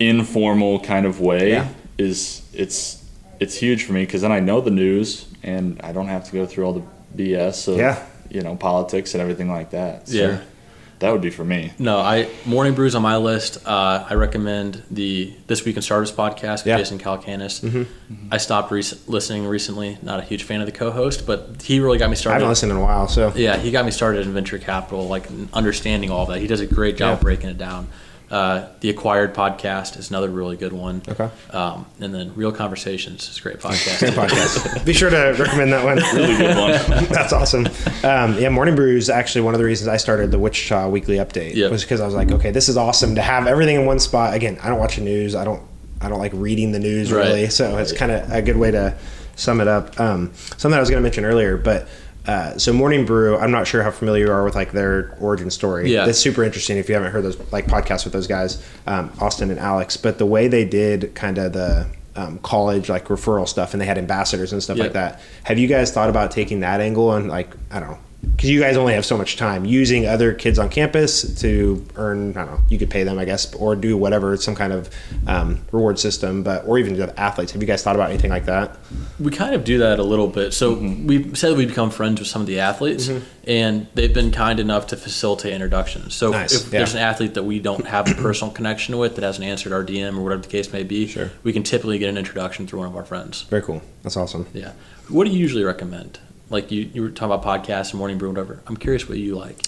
[0.00, 1.68] informal kind of way Yeah.
[1.98, 3.02] is it's
[3.40, 6.32] it's huge for me because then I know the news and I don't have to
[6.32, 6.82] go through all the
[7.16, 8.02] BS of Yeah.
[8.30, 10.08] you know politics and everything like that.
[10.08, 10.38] So Yeah.
[11.02, 11.72] That would be for me.
[11.78, 13.58] No, I morning brews on my list.
[13.66, 16.78] Uh, I recommend the This Week in Startups podcast with Yeah.
[16.78, 17.86] Jason Calacanis.
[18.30, 19.98] I stopped rec- listening recently.
[20.02, 22.34] Not a huge fan of the co-host, but he really got me started.
[22.36, 25.08] I haven't listened in a while, so Yeah, he got me started in venture capital,
[25.08, 26.38] like understanding all that.
[26.40, 27.22] He does a great job Yeah.
[27.22, 27.88] breaking it down.
[28.32, 31.02] Uh, the Acquired podcast is another really good one.
[31.06, 31.28] Okay.
[31.50, 33.98] Um, and then Real Conversations is a great podcast.
[33.98, 34.84] great podcast.
[34.86, 35.96] Be sure to recommend that one.
[36.18, 37.04] Really good one.
[37.10, 37.66] That's awesome.
[38.02, 41.16] Um, yeah, Morning Brew is actually one of the reasons I started the Wichita Weekly
[41.16, 41.54] Update.
[41.56, 41.70] Yep.
[41.72, 44.32] Was because I was like, okay, this is awesome to have everything in one spot.
[44.32, 45.34] Again, I don't watch the news.
[45.34, 45.62] I don't.
[46.00, 47.26] I don't like reading the news Right.
[47.26, 47.50] really.
[47.50, 48.96] So it's kind of a good way to
[49.36, 50.00] sum it up.
[50.00, 51.86] Um, something I was going to mention earlier, but.
[52.26, 55.50] Uh, so Morning Brew, I'm not sure how familiar you are with like their origin
[55.50, 55.90] story.
[55.92, 56.06] Yeah.
[56.06, 59.50] That's super interesting if you haven't heard those like podcasts with those guys, um, Austin
[59.50, 59.96] and Alex.
[59.96, 63.86] But the way they did kind of the um, college like referral stuff, and they
[63.86, 64.84] had ambassadors and stuff Yep.
[64.84, 65.20] like that.
[65.44, 67.98] Have you guys thought about taking that angle and like I don't know,
[68.30, 72.30] because you guys only have so much time using other kids on campus to earn
[72.36, 74.90] I don't know, you could pay them I guess or do whatever some kind of
[75.26, 77.52] um, reward system, but or even the athletes.
[77.52, 78.76] Have you guys thought about anything like that?
[79.18, 80.52] We kind of do that a little bit.
[80.54, 81.06] So Mm-hmm.
[81.06, 83.10] we said we become friends with some of the athletes,
[83.46, 86.14] and they've been kind enough to facilitate introductions.
[86.14, 86.78] So Nice, if yeah.
[86.78, 89.84] there's an athlete that we don't have a personal connection with that hasn't answered our
[89.84, 91.30] DM or whatever the case may be, Sure.
[91.42, 93.42] we can typically get an introduction through one of our friends.
[93.42, 93.82] Very cool.
[94.02, 94.46] That's awesome.
[94.52, 94.72] Yeah.
[95.08, 96.18] What do you usually recommend?
[96.52, 98.62] Like you, you were talking about podcasts and morning brew, whatever.
[98.66, 99.58] I'm curious what you like.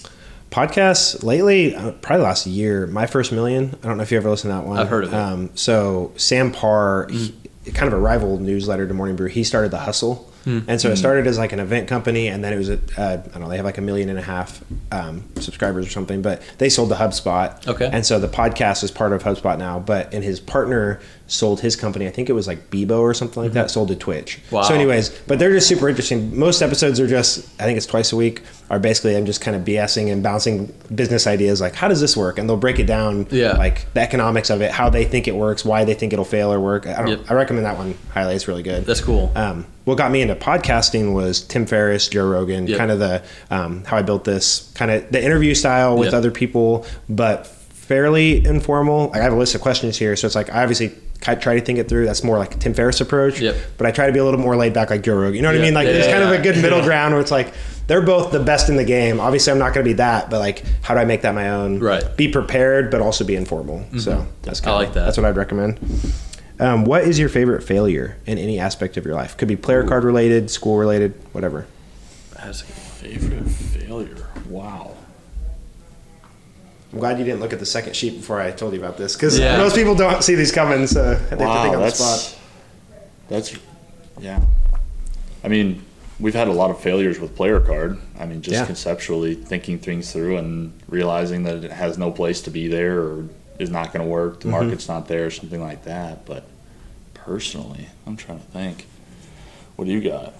[0.51, 4.29] podcasts lately uh, probably last year my first million i don't know if you ever
[4.29, 5.15] listened to that one I've heard of it.
[5.17, 7.33] um, so sam parr he,
[7.73, 10.59] kind of a rival newsletter to morning brew he started the hustle Hmm.
[10.67, 13.13] and so it started as like an event company and then it was a, uh,
[13.13, 16.21] i don't know they have like a million and a half um, subscribers or something
[16.21, 17.89] but they sold to hubspot Okay.
[17.91, 21.75] and so the podcast is part of hubspot now but and his partner sold his
[21.75, 24.55] company i think it was like bebo or something like that sold to twitch Mm-hmm.
[24.55, 24.61] Wow.
[24.61, 28.11] so anyways but they're just super interesting most episodes are just i think it's twice
[28.13, 31.87] a week are basically i'm just kind of bsing and bouncing business ideas like how
[31.87, 33.53] does this work and they'll break it down Yeah.
[33.53, 36.53] like the economics of it how they think it works why they think it'll fail
[36.53, 37.31] or work i don't Yep.
[37.31, 39.31] i recommend that one highly it's really good That's cool.
[39.35, 42.77] um, what got me into podcasting was Tim Ferriss, Joe Rogan, Yep.
[42.79, 43.21] kind of the
[43.51, 46.13] um, how I built this kind of the interview style with Yep.
[46.15, 49.09] other people, but fairly informal.
[49.09, 50.91] Like I have a list of questions here, so it's like I obviously
[51.21, 52.05] ki- try to think it through.
[52.05, 53.39] That's more like Tim Ferriss approach.
[53.39, 53.55] Yep.
[53.77, 55.35] But I try to be a little more laid back, like Joe Rogan.
[55.35, 55.73] You know what I mean?
[55.73, 57.53] Like Yeah, there's yeah, kind of a good middle ground where it's like
[57.87, 59.19] they're both the best in the game.
[59.19, 61.49] Obviously, I'm not going to be that, but like how do I make that my
[61.51, 61.79] own?
[61.79, 62.03] Right.
[62.03, 62.15] Mm-hmm.
[62.15, 63.85] Be prepared, but also be informal.
[63.99, 65.05] So that's I kinda, like that.
[65.05, 65.79] That's what I'd recommend.
[66.59, 69.35] Um, what is your favorite failure in any aspect of your life?
[69.35, 71.67] Could be player card related, school related, whatever.
[72.33, 72.65] That's a-
[73.05, 74.29] Favorite failure.
[74.49, 74.94] Wow.
[76.95, 79.15] I'm glad you didn't look at the second sheet before I told you about this
[79.17, 79.57] because Yeah.
[79.57, 81.99] most people don't see these coming, so they have to think Wow, on the that's
[81.99, 82.39] spot.
[83.27, 83.53] that's
[84.17, 84.39] yeah.
[85.43, 85.83] I mean,
[86.21, 87.97] we've had a lot of failures with player card.
[88.17, 88.65] I mean, just Yeah.
[88.65, 93.25] conceptually thinking things through and realizing that it has no place to be there or
[93.59, 94.39] is not going to work.
[94.39, 94.49] Mm-hmm.
[94.49, 96.25] The market's not there, something like that.
[96.25, 96.45] But
[97.13, 98.87] personally, I'm trying to think.
[99.75, 100.33] What do you got?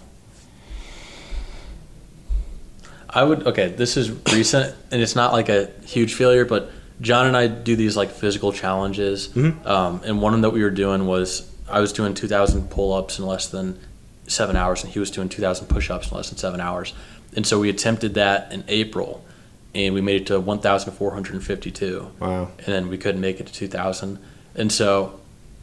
[3.16, 3.70] I would okay.
[3.70, 6.70] This is recent, and it's not like a huge failure, but
[7.02, 9.68] John and I do these like physical challenges, Mm-hmm.
[9.68, 12.70] um, and one of them that we were doing was I was doing two thousand
[12.70, 13.80] pull ups in less than
[14.28, 16.94] seven hours, and he was doing two thousand push ups in less than seven hours,
[17.36, 19.24] and so we attempted that in April,
[19.74, 22.12] and we made it to one thousand four hundred and fifty two.
[22.20, 22.50] Wow.
[22.60, 24.20] and then we couldn't make it to 2000
[24.58, 25.20] and so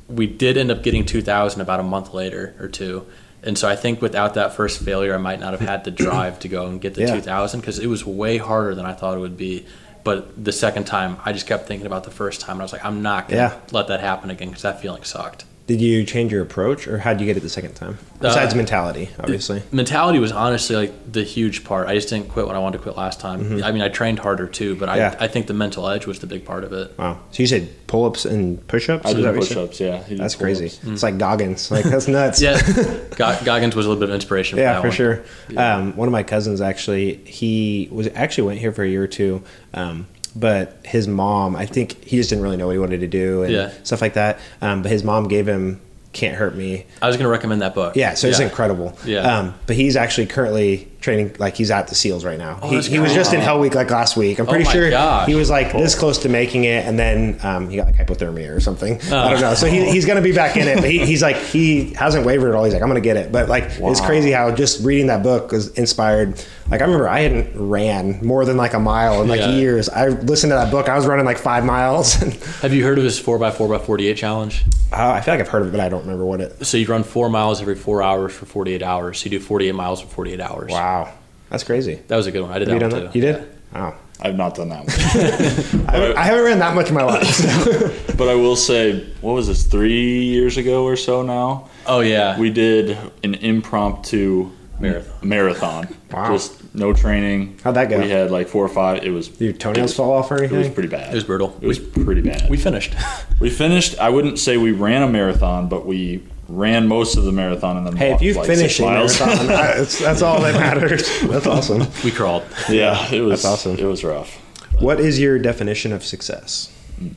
[0.09, 3.07] we did end up getting 2000 about a month later or two
[3.43, 6.38] and so i think without that first failure i might not have had the drive
[6.38, 7.14] to go and get the Yeah.
[7.14, 9.66] 2000 because it was way harder than i thought it would be
[10.05, 12.72] but the second time i just kept thinking about the first time and i was
[12.72, 13.61] like i'm not going to Yeah.
[13.72, 17.13] let that happen again because that feeling sucked Did you change your approach, or how
[17.13, 17.97] did you get it the second time?
[18.21, 19.63] Besides Uh, mentality, obviously.
[19.71, 21.87] mentality was honestly like the huge part.
[21.87, 23.63] I just didn't quit when I wanted to quit last time.
[23.63, 25.15] I mean, I trained harder too, but I, Mm-hmm.
[25.21, 25.25] Yeah.
[25.25, 26.99] I think the mental edge was the big part of it.
[26.99, 27.21] Wow.
[27.31, 29.07] So you said pull-ups and push-ups?
[29.07, 29.55] I Is did that what you said?
[29.55, 29.81] push-ups.
[29.81, 30.69] Yeah, he did That's crazy.
[30.69, 30.87] pull-ups.
[30.95, 31.71] It's like Goggins.
[31.71, 32.41] Like that's nuts.
[32.43, 32.61] Yeah,
[33.17, 34.57] Go- Goggins was a little bit of inspiration.
[34.57, 34.97] For Yeah, that for one.
[34.97, 35.23] sure.
[35.57, 39.07] Um, one of my cousins actually, he was actually went here for a year or
[39.09, 39.43] two,
[39.75, 43.07] um, but his mom, I think he just didn't really know what he wanted to
[43.09, 43.70] do and Yeah.
[43.83, 44.39] stuff like that.
[44.61, 45.80] Um, but his mom gave him
[46.12, 47.97] "Can't Hurt Me." I was going to recommend that book.
[47.97, 48.97] Yeah, so it's incredible.
[49.05, 49.20] Yeah.
[49.39, 52.61] Um, but he's actually currently training, like he's at the SEALs right now.
[52.62, 54.39] he he was just in Hell Week like last week.
[54.39, 55.26] I'm pretty Oh sure gosh.
[55.26, 58.55] he was like this close to making it, and then um, he got like hypothermia
[58.55, 59.01] or something.
[59.12, 59.55] I don't know.
[59.55, 62.24] So he, he's going to be back in it, but he, he's like he hasn't
[62.24, 62.64] wavered at all.
[62.64, 63.33] He's like I'm going to get it.
[63.33, 66.43] But like it's crazy how just reading that book was inspired.
[66.73, 69.51] Like I remember I hadn't ran more than like a mile in like Yeah.
[69.51, 69.91] years.
[69.91, 70.89] I listened to that book.
[70.89, 72.14] I was running like five miles.
[72.62, 74.64] Have you heard of his 4x4x48 challenge?
[74.91, 76.64] Uh, I feel like I've heard of it, but I don't remember what it.
[76.64, 79.18] So you run four miles every four hours for 48 hours.
[79.20, 80.70] So you do 48 miles for 48 hours.
[80.73, 81.12] Wow,
[81.51, 82.01] that's crazy.
[82.09, 82.51] That was a good one.
[82.53, 83.14] I did Have you that done one that?
[83.16, 83.49] You did?
[83.75, 83.95] Wow.
[84.25, 84.89] I've not done that one.
[85.89, 87.27] I haven't, I haven't ran that much in my life.
[87.27, 89.64] so- but I will say, what was this?
[89.66, 92.39] Three years ago or so now, Oh yeah.
[92.39, 94.51] we did an impromptu
[94.81, 95.29] Marathon.
[95.29, 95.89] Marathon.
[96.12, 96.31] Wow.
[96.33, 97.59] Just no training.
[97.64, 97.99] How'd that go?
[97.99, 99.03] We had like four or five.
[99.03, 100.57] It was Your toenails it was- fall off or anything?
[100.57, 101.11] It was pretty bad.
[101.11, 101.57] It was brutal.
[101.62, 102.51] It was pretty bad.
[102.51, 102.95] we finished.
[103.41, 103.99] We finished.
[103.99, 107.87] I wouldn't say we ran a marathon, but we ran most of the marathon and
[107.87, 111.09] then Hey, if walked you like finish a marathon, that's, that's all that matters.
[111.23, 111.87] That's awesome.
[112.05, 112.45] we crawled.
[112.68, 113.43] yeah, it was.
[113.43, 113.79] That's awesome.
[113.79, 114.37] It was rough.
[114.81, 116.70] What is your definition of success?
[116.99, 117.09] Hmm.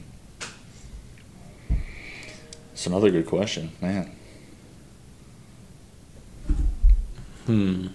[2.74, 4.12] It's another good question, man.
[7.46, 7.88] Hmm.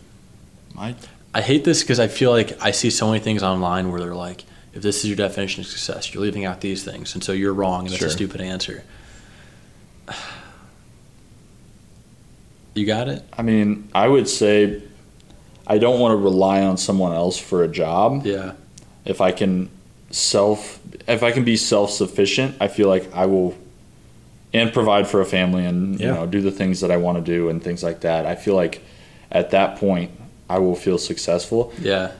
[0.74, 0.94] My
[1.34, 4.14] I hate this because I feel like I see so many things online where they're
[4.14, 7.32] like, if this is your definition of success, you're leaving out these things, and so
[7.32, 8.08] you're wrong, and that's Sure.
[8.08, 8.84] a stupid answer.
[12.72, 13.24] You got it?
[13.36, 14.80] I mean, I would say
[15.66, 18.24] I don't want to rely on someone else for a job.
[18.24, 18.52] Yeah.
[19.04, 19.70] If I can
[20.10, 20.78] self
[21.08, 23.56] if I can be self-sufficient, I feel like I will
[24.52, 27.24] and provide for a family and you know do the things that I want to
[27.24, 28.24] do and things like that.
[28.26, 28.82] I feel like
[29.30, 30.10] at that point
[30.48, 31.72] I will feel successful.
[31.80, 32.12] Yeah.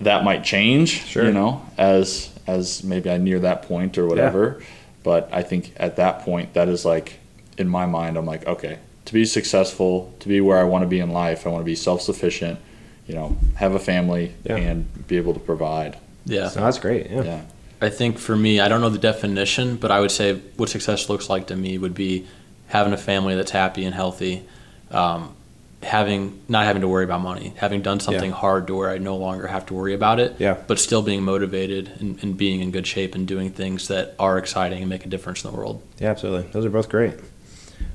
[0.00, 1.24] That might change, Sure.
[1.24, 4.62] you know, as as maybe I near that point or whatever.
[5.02, 7.18] But I think at that point that is like
[7.56, 10.88] in my mind I'm like, okay, to be successful, to be where I want to
[10.88, 12.58] be in life, I want to be self-sufficient,
[13.06, 14.56] you know, have a family Yeah.
[14.56, 15.96] and be able to provide.
[16.26, 16.48] Yeah.
[16.48, 17.10] So that's great.
[17.10, 17.22] Yeah.
[17.22, 17.40] Yeah.
[17.80, 21.08] I think for me, I don't know the definition, but I would say what success
[21.08, 22.26] looks like to me would be
[22.66, 24.42] having a family that's happy and healthy,
[24.90, 25.34] um,
[25.82, 28.36] having not having to worry about money, having done something Yeah.
[28.36, 30.56] hard to where I no longer have to worry about it, Yeah.
[30.66, 34.38] but still being motivated and, and being in good shape and doing things that are
[34.38, 35.80] exciting and make a difference in the world.
[36.00, 36.50] Yeah, absolutely.
[36.50, 37.14] Those are both great.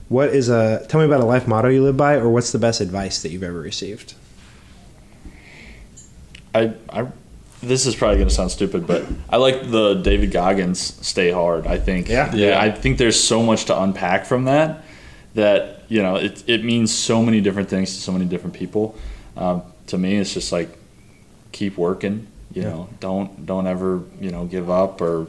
[0.07, 2.59] What is a tell me about a life motto you live by, or what's the
[2.59, 4.13] best advice that you've ever received?
[6.55, 7.07] I, I
[7.61, 11.65] this is probably going to sound stupid, but I like the David Goggins "Stay Hard."
[11.65, 12.34] I think, Yeah.
[12.36, 12.61] Yeah.
[12.61, 14.84] I think there's so much to unpack from that.
[15.36, 18.85] That you know, it it means so many different things to so many different people.
[19.37, 20.69] Um, to me, it's just like
[21.51, 22.17] keep working.
[22.55, 22.69] You Yeah.
[22.69, 25.27] know, don't don't ever you know give up or.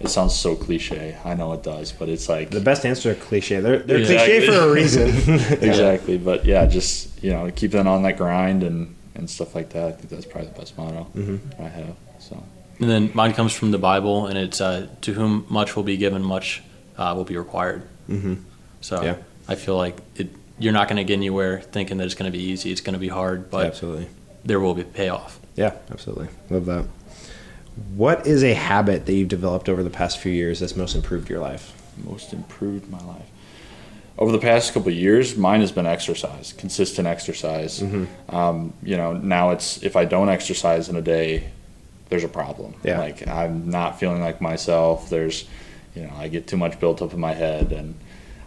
[0.00, 1.16] It sounds so cliche.
[1.24, 3.60] I know it does, but it's like The best answer are cliche.
[3.60, 4.38] They're, they're Exactly.
[4.38, 5.08] cliche for a reason.
[5.70, 6.18] exactly.
[6.18, 6.94] But yeah, just
[7.24, 8.78] you know, keeping on that grind and
[9.14, 9.84] and stuff like that.
[9.88, 11.06] I think that's probably the best motto
[11.58, 11.94] I have.
[12.18, 12.34] So
[12.80, 15.96] And then mine comes from the Bible, and it's uh, to whom much will be
[15.96, 16.62] given, much
[16.98, 17.82] uh, will be required.
[18.08, 18.36] Mhm.
[18.80, 19.16] So Yeah.
[19.48, 20.28] I feel like it,
[20.58, 22.70] you're not going to get anywhere thinking that it's going to be easy.
[22.70, 24.08] It's going to be hard, but absolutely.
[24.44, 25.38] there will be payoff.
[25.56, 26.28] Yeah, absolutely.
[26.50, 26.86] Love that.
[27.94, 31.28] What is a habit that you've developed over the past few years that's most improved
[31.28, 31.72] your life?
[32.04, 33.30] most improved my life
[34.18, 35.36] over the past couple of years.
[35.36, 37.82] Mine has been exercise, consistent exercise.
[38.28, 41.48] Um, you know, now it's if I don't exercise in a day,
[42.08, 42.74] there's a problem.
[42.84, 42.98] Yeah.
[42.98, 45.10] Like I'm not feeling like myself.
[45.10, 45.46] There's,
[45.94, 47.94] you know, I get too much built up in my head, and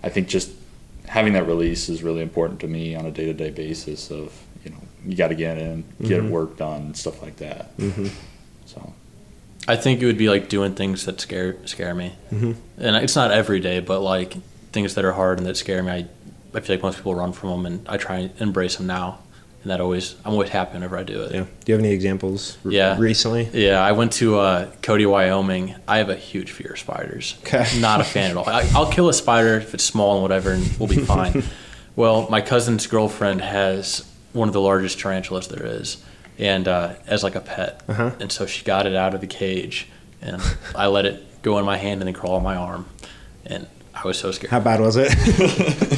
[0.03, 0.51] I think just
[1.07, 4.11] having that release is really important to me on a day to day basis.
[4.11, 4.31] Of
[4.63, 7.75] you know, you got to get in, get work done, stuff like that.
[7.77, 8.07] Mm-hmm.
[8.65, 8.93] So.
[9.69, 12.53] I think it would be like doing things that scare scare me, mm-hmm.
[12.77, 14.37] and it's not every day, but like
[14.71, 15.91] things that are hard and that scare me.
[15.91, 16.07] I,
[16.53, 19.19] I feel like most people run from them, and I try and embrace them now,
[19.67, 21.33] and that always I'm always happy whenever I do it.
[21.33, 21.41] Yeah.
[21.41, 22.95] Do you have any examples Yeah.
[22.97, 23.49] recently?
[23.51, 25.75] Yeah, I went to uh, Cody, Wyoming.
[25.85, 27.35] I have a huge fear of spiders.
[27.41, 27.67] Okay.
[27.81, 28.47] Not a fan at all.
[28.47, 31.43] I, I'll kill a spider if it's small and whatever, and we'll be fine.
[31.97, 36.01] well, my cousin's girlfriend has one of the largest tarantulas there is,
[36.39, 37.81] and uh, as like a pet.
[37.89, 38.11] Uh-huh.
[38.21, 39.89] And so she got it out of the cage,
[40.21, 40.41] and
[40.75, 42.85] I let it go in my hand and then crawl on my arm,
[43.45, 43.67] and
[44.03, 44.51] I was so scared.
[44.51, 45.11] How bad was it?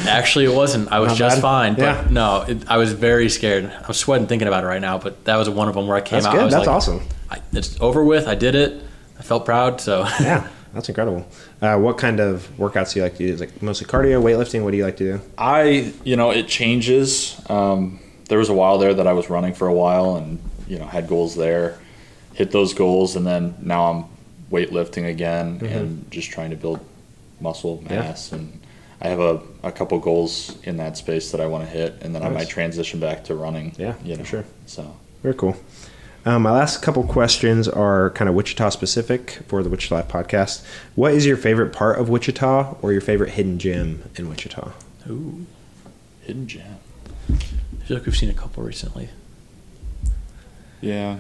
[0.08, 0.92] Actually, it wasn't.
[0.92, 1.42] I was Not just bad?
[1.42, 1.74] fine.
[1.76, 2.08] But Yeah.
[2.10, 3.66] no, it, I was very scared.
[3.88, 4.98] I'm sweating thinking about it right now.
[4.98, 6.34] But that was one of them where I came That's out.
[6.34, 6.46] I good.
[6.46, 7.02] was That's like, awesome.
[7.30, 8.28] I, it's over with.
[8.28, 8.82] I did it.
[9.18, 9.82] I felt proud.
[9.82, 11.28] So Yeah, that's incredible.
[11.62, 13.34] Uh, what kind of workouts do you like to do?
[13.34, 14.64] Is it like mostly cardio, weightlifting?
[14.64, 15.22] What do you like to do?
[15.38, 17.40] I, you know, it changes.
[17.50, 20.78] Um, there was a while there that I was running for a while and, you
[20.80, 21.78] know, had goals there,
[22.34, 24.06] hit those goals, and then now I'm
[24.52, 26.80] weightlifting again and just trying to build
[27.42, 27.94] muscle Mm-hmm.
[27.94, 28.00] Yeah.
[28.02, 28.32] mass.
[28.32, 28.60] And
[29.02, 32.14] I have a, a couple goals in that space that I want to hit, and
[32.14, 33.74] then I might transition back to running.
[33.78, 34.46] Yeah, you for know, sure.
[34.66, 34.96] So.
[35.24, 35.56] Very cool.
[36.26, 40.66] Um, my last couple questions are kind of Wichita specific for the Wichita Life podcast.
[40.96, 44.72] What is your favorite part of Wichita or your favorite hidden gem in Wichita?
[45.10, 45.46] Ooh,
[46.24, 46.76] Hidden gem.
[47.32, 49.08] I feel like we've seen a couple recently.
[50.82, 51.20] Yeah,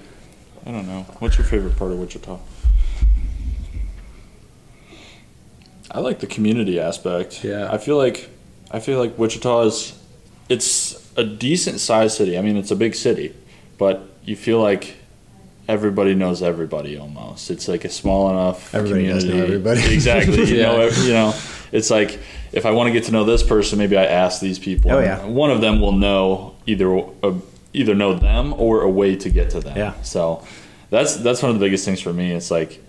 [0.65, 1.03] I don't know.
[1.19, 2.37] What's your favorite part of Wichita?
[5.91, 7.43] I like the community aspect.
[7.43, 7.71] Yeah.
[7.71, 8.29] I feel like
[8.71, 9.99] I feel like Wichita is
[10.47, 12.37] it's a decent sized city.
[12.37, 13.33] I mean, it's a big city,
[13.77, 14.95] but you feel like
[15.67, 17.51] everybody knows everybody almost.
[17.51, 19.39] It's like a small enough Everybody community.
[19.39, 19.81] everybody.
[19.93, 20.37] exactly.
[20.45, 20.71] You Yeah.
[20.71, 21.33] know, you know,
[21.71, 22.19] it's like
[22.51, 24.91] if I want to get to know this person, maybe I ask these people.
[24.91, 25.23] Oh, yeah.
[25.25, 27.33] One of them will know either uh,
[27.73, 29.77] either know them or a way to get to them.
[29.77, 29.93] Yeah.
[30.01, 30.43] So
[30.89, 32.31] that's that's one of the biggest things for me.
[32.31, 32.83] It's like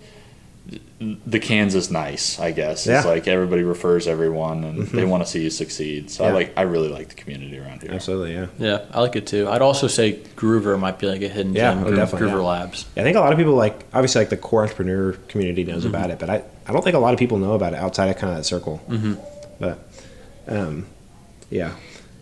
[1.25, 2.85] the Kansas nice, I guess.
[2.85, 2.91] Yeah.
[2.93, 2.97] Mm-hmm.
[2.99, 6.09] It's like everybody refers everyone and they want to see you succeed.
[6.11, 7.91] So I like I really like the community around here.
[7.91, 8.47] Absolutely, yeah.
[8.59, 9.49] Yeah, I like it too.
[9.49, 11.83] I'd also say Groover might be like a hidden Yeah, gem.
[11.85, 12.47] oh, definitely, Groover yeah.
[12.47, 12.85] Labs.
[12.95, 15.95] I think a lot of people like obviously like the core entrepreneur community knows Mm-hmm.
[15.95, 18.09] about it, but I, I don't think a lot of people know about it outside
[18.09, 18.81] of kind of that circle.
[18.87, 19.13] Mm-hmm.
[19.59, 19.79] But
[20.47, 20.85] um,
[21.49, 21.75] yeah,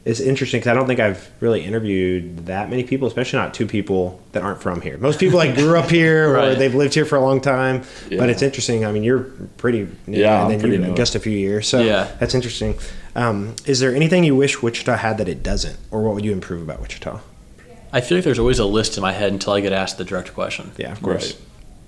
[0.10, 3.68] it's interesting because I don't think I've really interviewed that many people, especially not two
[3.68, 4.98] people that aren't from here.
[4.98, 7.84] Most people like grew up here or they've lived here for a long time.
[8.10, 8.18] Yeah.
[8.18, 8.86] But it's interesting.
[8.86, 9.26] I mean, you're
[9.58, 12.08] pretty new, Yeah, and then you just a few years, so Yeah.
[12.20, 12.76] that's interesting.
[13.16, 16.32] Um, is there anything you wish Wichita had that it doesn't, or what would you
[16.32, 17.20] improve about Wichita?
[17.94, 20.06] I feel like there's always a list in my head until I get asked the
[20.06, 20.72] direct question.
[20.78, 21.34] Yeah, of course.
[21.34, 21.42] Right.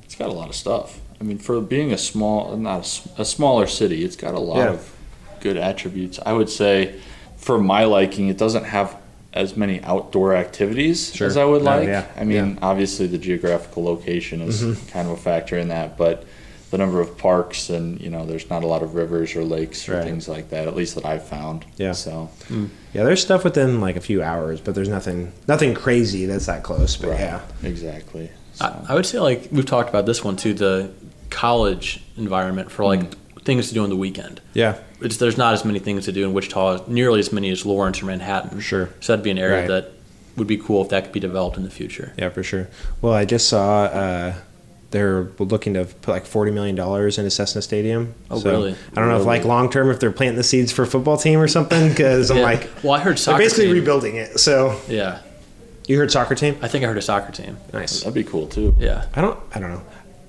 [0.04, 1.00] It's got a lot of stuff.
[1.20, 2.82] I mean, for being a small, not
[3.18, 4.70] a smaller city, it's got a lot Yeah.
[4.74, 4.92] of
[5.40, 6.20] good attributes.
[6.26, 6.96] I would say,
[7.42, 8.96] for my liking, it doesn't have
[9.34, 11.28] as many outdoor activities Sure.
[11.28, 11.88] as I would No, like.
[11.88, 12.44] yeah, I mean, yeah.
[12.46, 12.64] Mm-hmm.
[12.64, 14.62] obviously the geographical location is
[14.92, 16.26] kind of a factor in that, but
[16.70, 19.88] the number of parks and you know, there's not a lot of rivers or lakes
[19.90, 20.04] or Right.
[20.04, 20.68] things like that.
[20.68, 21.66] At least that I've found.
[21.78, 21.92] Yeah.
[21.94, 22.30] So
[22.94, 26.64] Yeah, there's stuff within like a few hours, but there's nothing nothing crazy that's that
[26.64, 26.96] close.
[26.98, 27.20] But right.
[27.20, 28.30] yeah, exactly.
[28.54, 28.66] So.
[28.66, 30.92] I, I would say like we've talked about this one too, the
[31.30, 33.02] college environment for like
[33.52, 34.40] things to do on the weekend.
[34.54, 37.66] yeah, It's, there's not as many things to do in Wichita, nearly as many as
[37.66, 38.60] Lawrence or Manhattan.
[38.62, 38.90] Sure.
[39.02, 39.68] So that'd be an area Right.
[39.68, 39.92] that
[40.38, 42.14] would be cool if that could be developed in the future.
[42.18, 42.70] yeah, for sure.
[43.02, 44.34] Well, I just saw uh,
[44.92, 48.14] they're looking to put like forty million dollars into Cessna Stadium.
[48.30, 48.76] Oh, So, really?
[48.92, 51.18] I don't know if like long term if they're planting the seeds for a football
[51.18, 53.38] team or something because I'm like well, I heard they're soccer.
[53.40, 53.74] basically team.
[53.76, 54.40] rebuilding it.
[54.40, 55.20] So Yeah,
[55.88, 56.58] you heard soccer team?
[56.62, 57.58] I think I heard a soccer team.
[57.74, 58.00] Nice.
[58.00, 58.74] That'd be cool too.
[58.80, 59.06] Yeah.
[59.14, 59.38] I don't.
[59.54, 59.82] I don't know.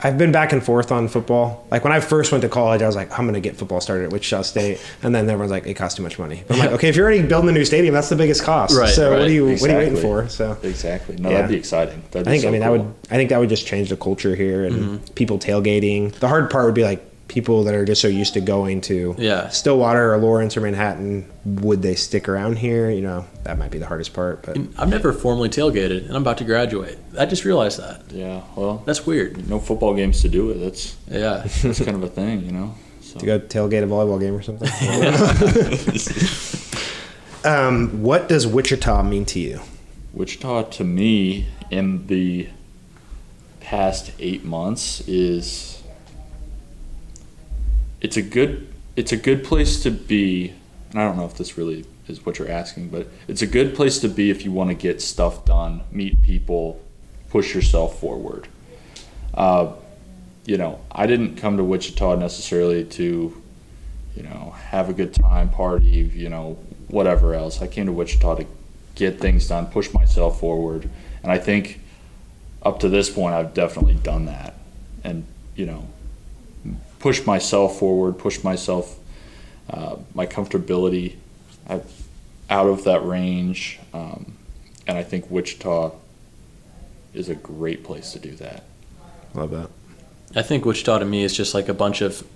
[0.05, 1.67] I've been back and forth on football.
[1.71, 3.81] Like when I first went to college, I was like, I'm going to get football
[3.81, 6.43] started at Wichita State, and then everyone's like, it costs too much money.
[6.47, 8.77] But I'm like, okay, if you're already building a new stadium, that's the biggest cost.
[8.77, 10.29] Right, So what are you what are you waiting for?
[10.29, 11.17] So Exactly.
[11.17, 11.37] No, Yeah.
[11.37, 12.03] that'd be exciting.
[12.11, 13.97] That'd I think so I mean that would I think that would just change the
[13.97, 15.13] culture here and mm-hmm.
[15.15, 16.13] people tailgating.
[16.13, 19.15] The hard part would be like people that are just so used to going to
[19.19, 19.49] Yeah.
[19.49, 21.25] Stillwater or Lawrence or Manhattan.
[21.47, 22.91] Would they stick around here?
[22.91, 24.43] You know, that might be the hardest part.
[24.43, 26.99] But I've never formally tailgated, and I'm about to graduate.
[27.19, 28.03] I just realized that.
[28.13, 28.43] Yeah.
[28.55, 29.49] Well, That's weird.
[29.49, 30.59] no football games to do it.
[30.59, 31.43] That's Yeah.
[31.63, 32.75] that's kind of a thing, you know.
[33.01, 33.19] So.
[33.19, 34.69] to go tailgate a volleyball game or something.
[37.45, 39.61] um, what does Wichita mean to you?
[40.13, 42.49] Wichita to me in the
[43.61, 45.82] past eight months is
[48.03, 50.53] it's a good it's a good place to be
[50.91, 53.75] and I don't know if this really is what you're asking, but it's a good
[53.75, 56.83] place to be if you want to get stuff done, meet people,
[57.31, 58.49] push yourself forward.
[59.33, 59.73] Uh,
[60.45, 63.41] you know, I didn't come to Wichita necessarily to,
[64.15, 67.63] you know, have a good time, party, you know, whatever else.
[67.63, 68.47] I came to Wichita to
[68.95, 70.91] get things done, push myself forward,
[71.23, 71.81] and I think
[72.63, 74.55] up to this point I've definitely done that,
[75.05, 75.25] and
[75.57, 75.89] you know,
[77.03, 78.99] pushed myself forward, push myself,
[79.69, 81.17] uh, my comfortability,
[81.69, 81.81] i
[82.49, 84.37] out of that range, um,
[84.87, 85.93] and I think Wichita
[87.15, 88.65] is a great place to do that.
[89.35, 89.71] Love that.
[90.37, 92.27] I think Wichita to me is just like a bunch of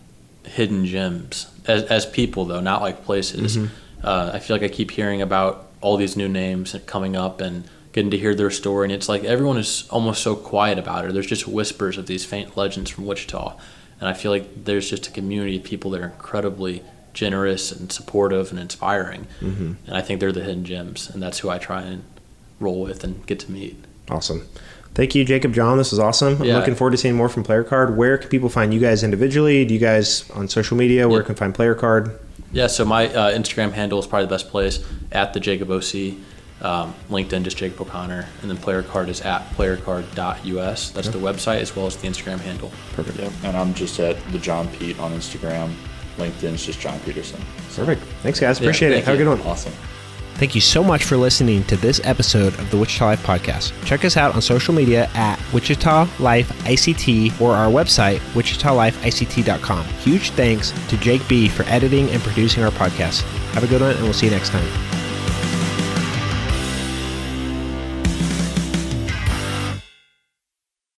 [0.45, 3.59] hidden gems as, as people, though, not like places.
[4.03, 7.65] Uh, I feel like I keep hearing about all these new names coming up and
[7.93, 11.13] getting to hear their story, and it's like everyone is almost so quiet about it.
[11.13, 13.57] There's just whispers of these faint legends from Wichita,
[14.01, 16.83] and I feel like there's just a community of people that are incredibly
[17.15, 19.27] generous and supportive and inspiring.
[19.41, 19.73] Mm-hmm.
[19.87, 22.05] And I think they're the hidden gems, and that's who I try and
[22.61, 23.83] roll with and get to meet.
[24.11, 24.47] Awesome.
[24.95, 25.77] Thank you, Jacob John.
[25.77, 26.41] This was awesome.
[26.41, 27.99] I'm looking forward to seeing more from Player Card.
[27.99, 29.65] Where can people find you guys individually?
[29.67, 31.07] Do you guys on social media?
[31.07, 31.27] Where Yeah.
[31.27, 32.19] can find Player Card?
[32.53, 34.83] Yeah, so my uh, Instagram handle is probably the best place
[35.13, 36.15] at the Jacob OC.
[36.63, 38.27] Um, LinkedIn, just Jacob O'Connor.
[38.41, 40.91] And then player card is at playercard.us.
[40.91, 42.73] That's the website as well as the Instagram handle.
[42.95, 43.19] Perfect.
[43.19, 43.33] Yep.
[43.45, 45.75] And I'm just at the John Pete on Instagram.
[46.17, 47.41] LinkedIn's just John Peterson.
[47.75, 48.03] Perfect.
[48.23, 48.59] Thanks, guys.
[48.59, 48.95] Yeah, Appreciate it.
[48.95, 49.41] thank Have a good one.
[49.43, 49.73] Awesome.
[50.37, 53.73] Thank you so much for listening to this episode of the Wichita Life Podcast.
[53.87, 59.85] Check us out on social media at Wichita Life ICT or our website, wichitalifeict.com.
[59.85, 63.23] Huge thanks to Jake B for editing and producing our podcast.
[63.53, 64.96] Have a good one, and we'll see you next time.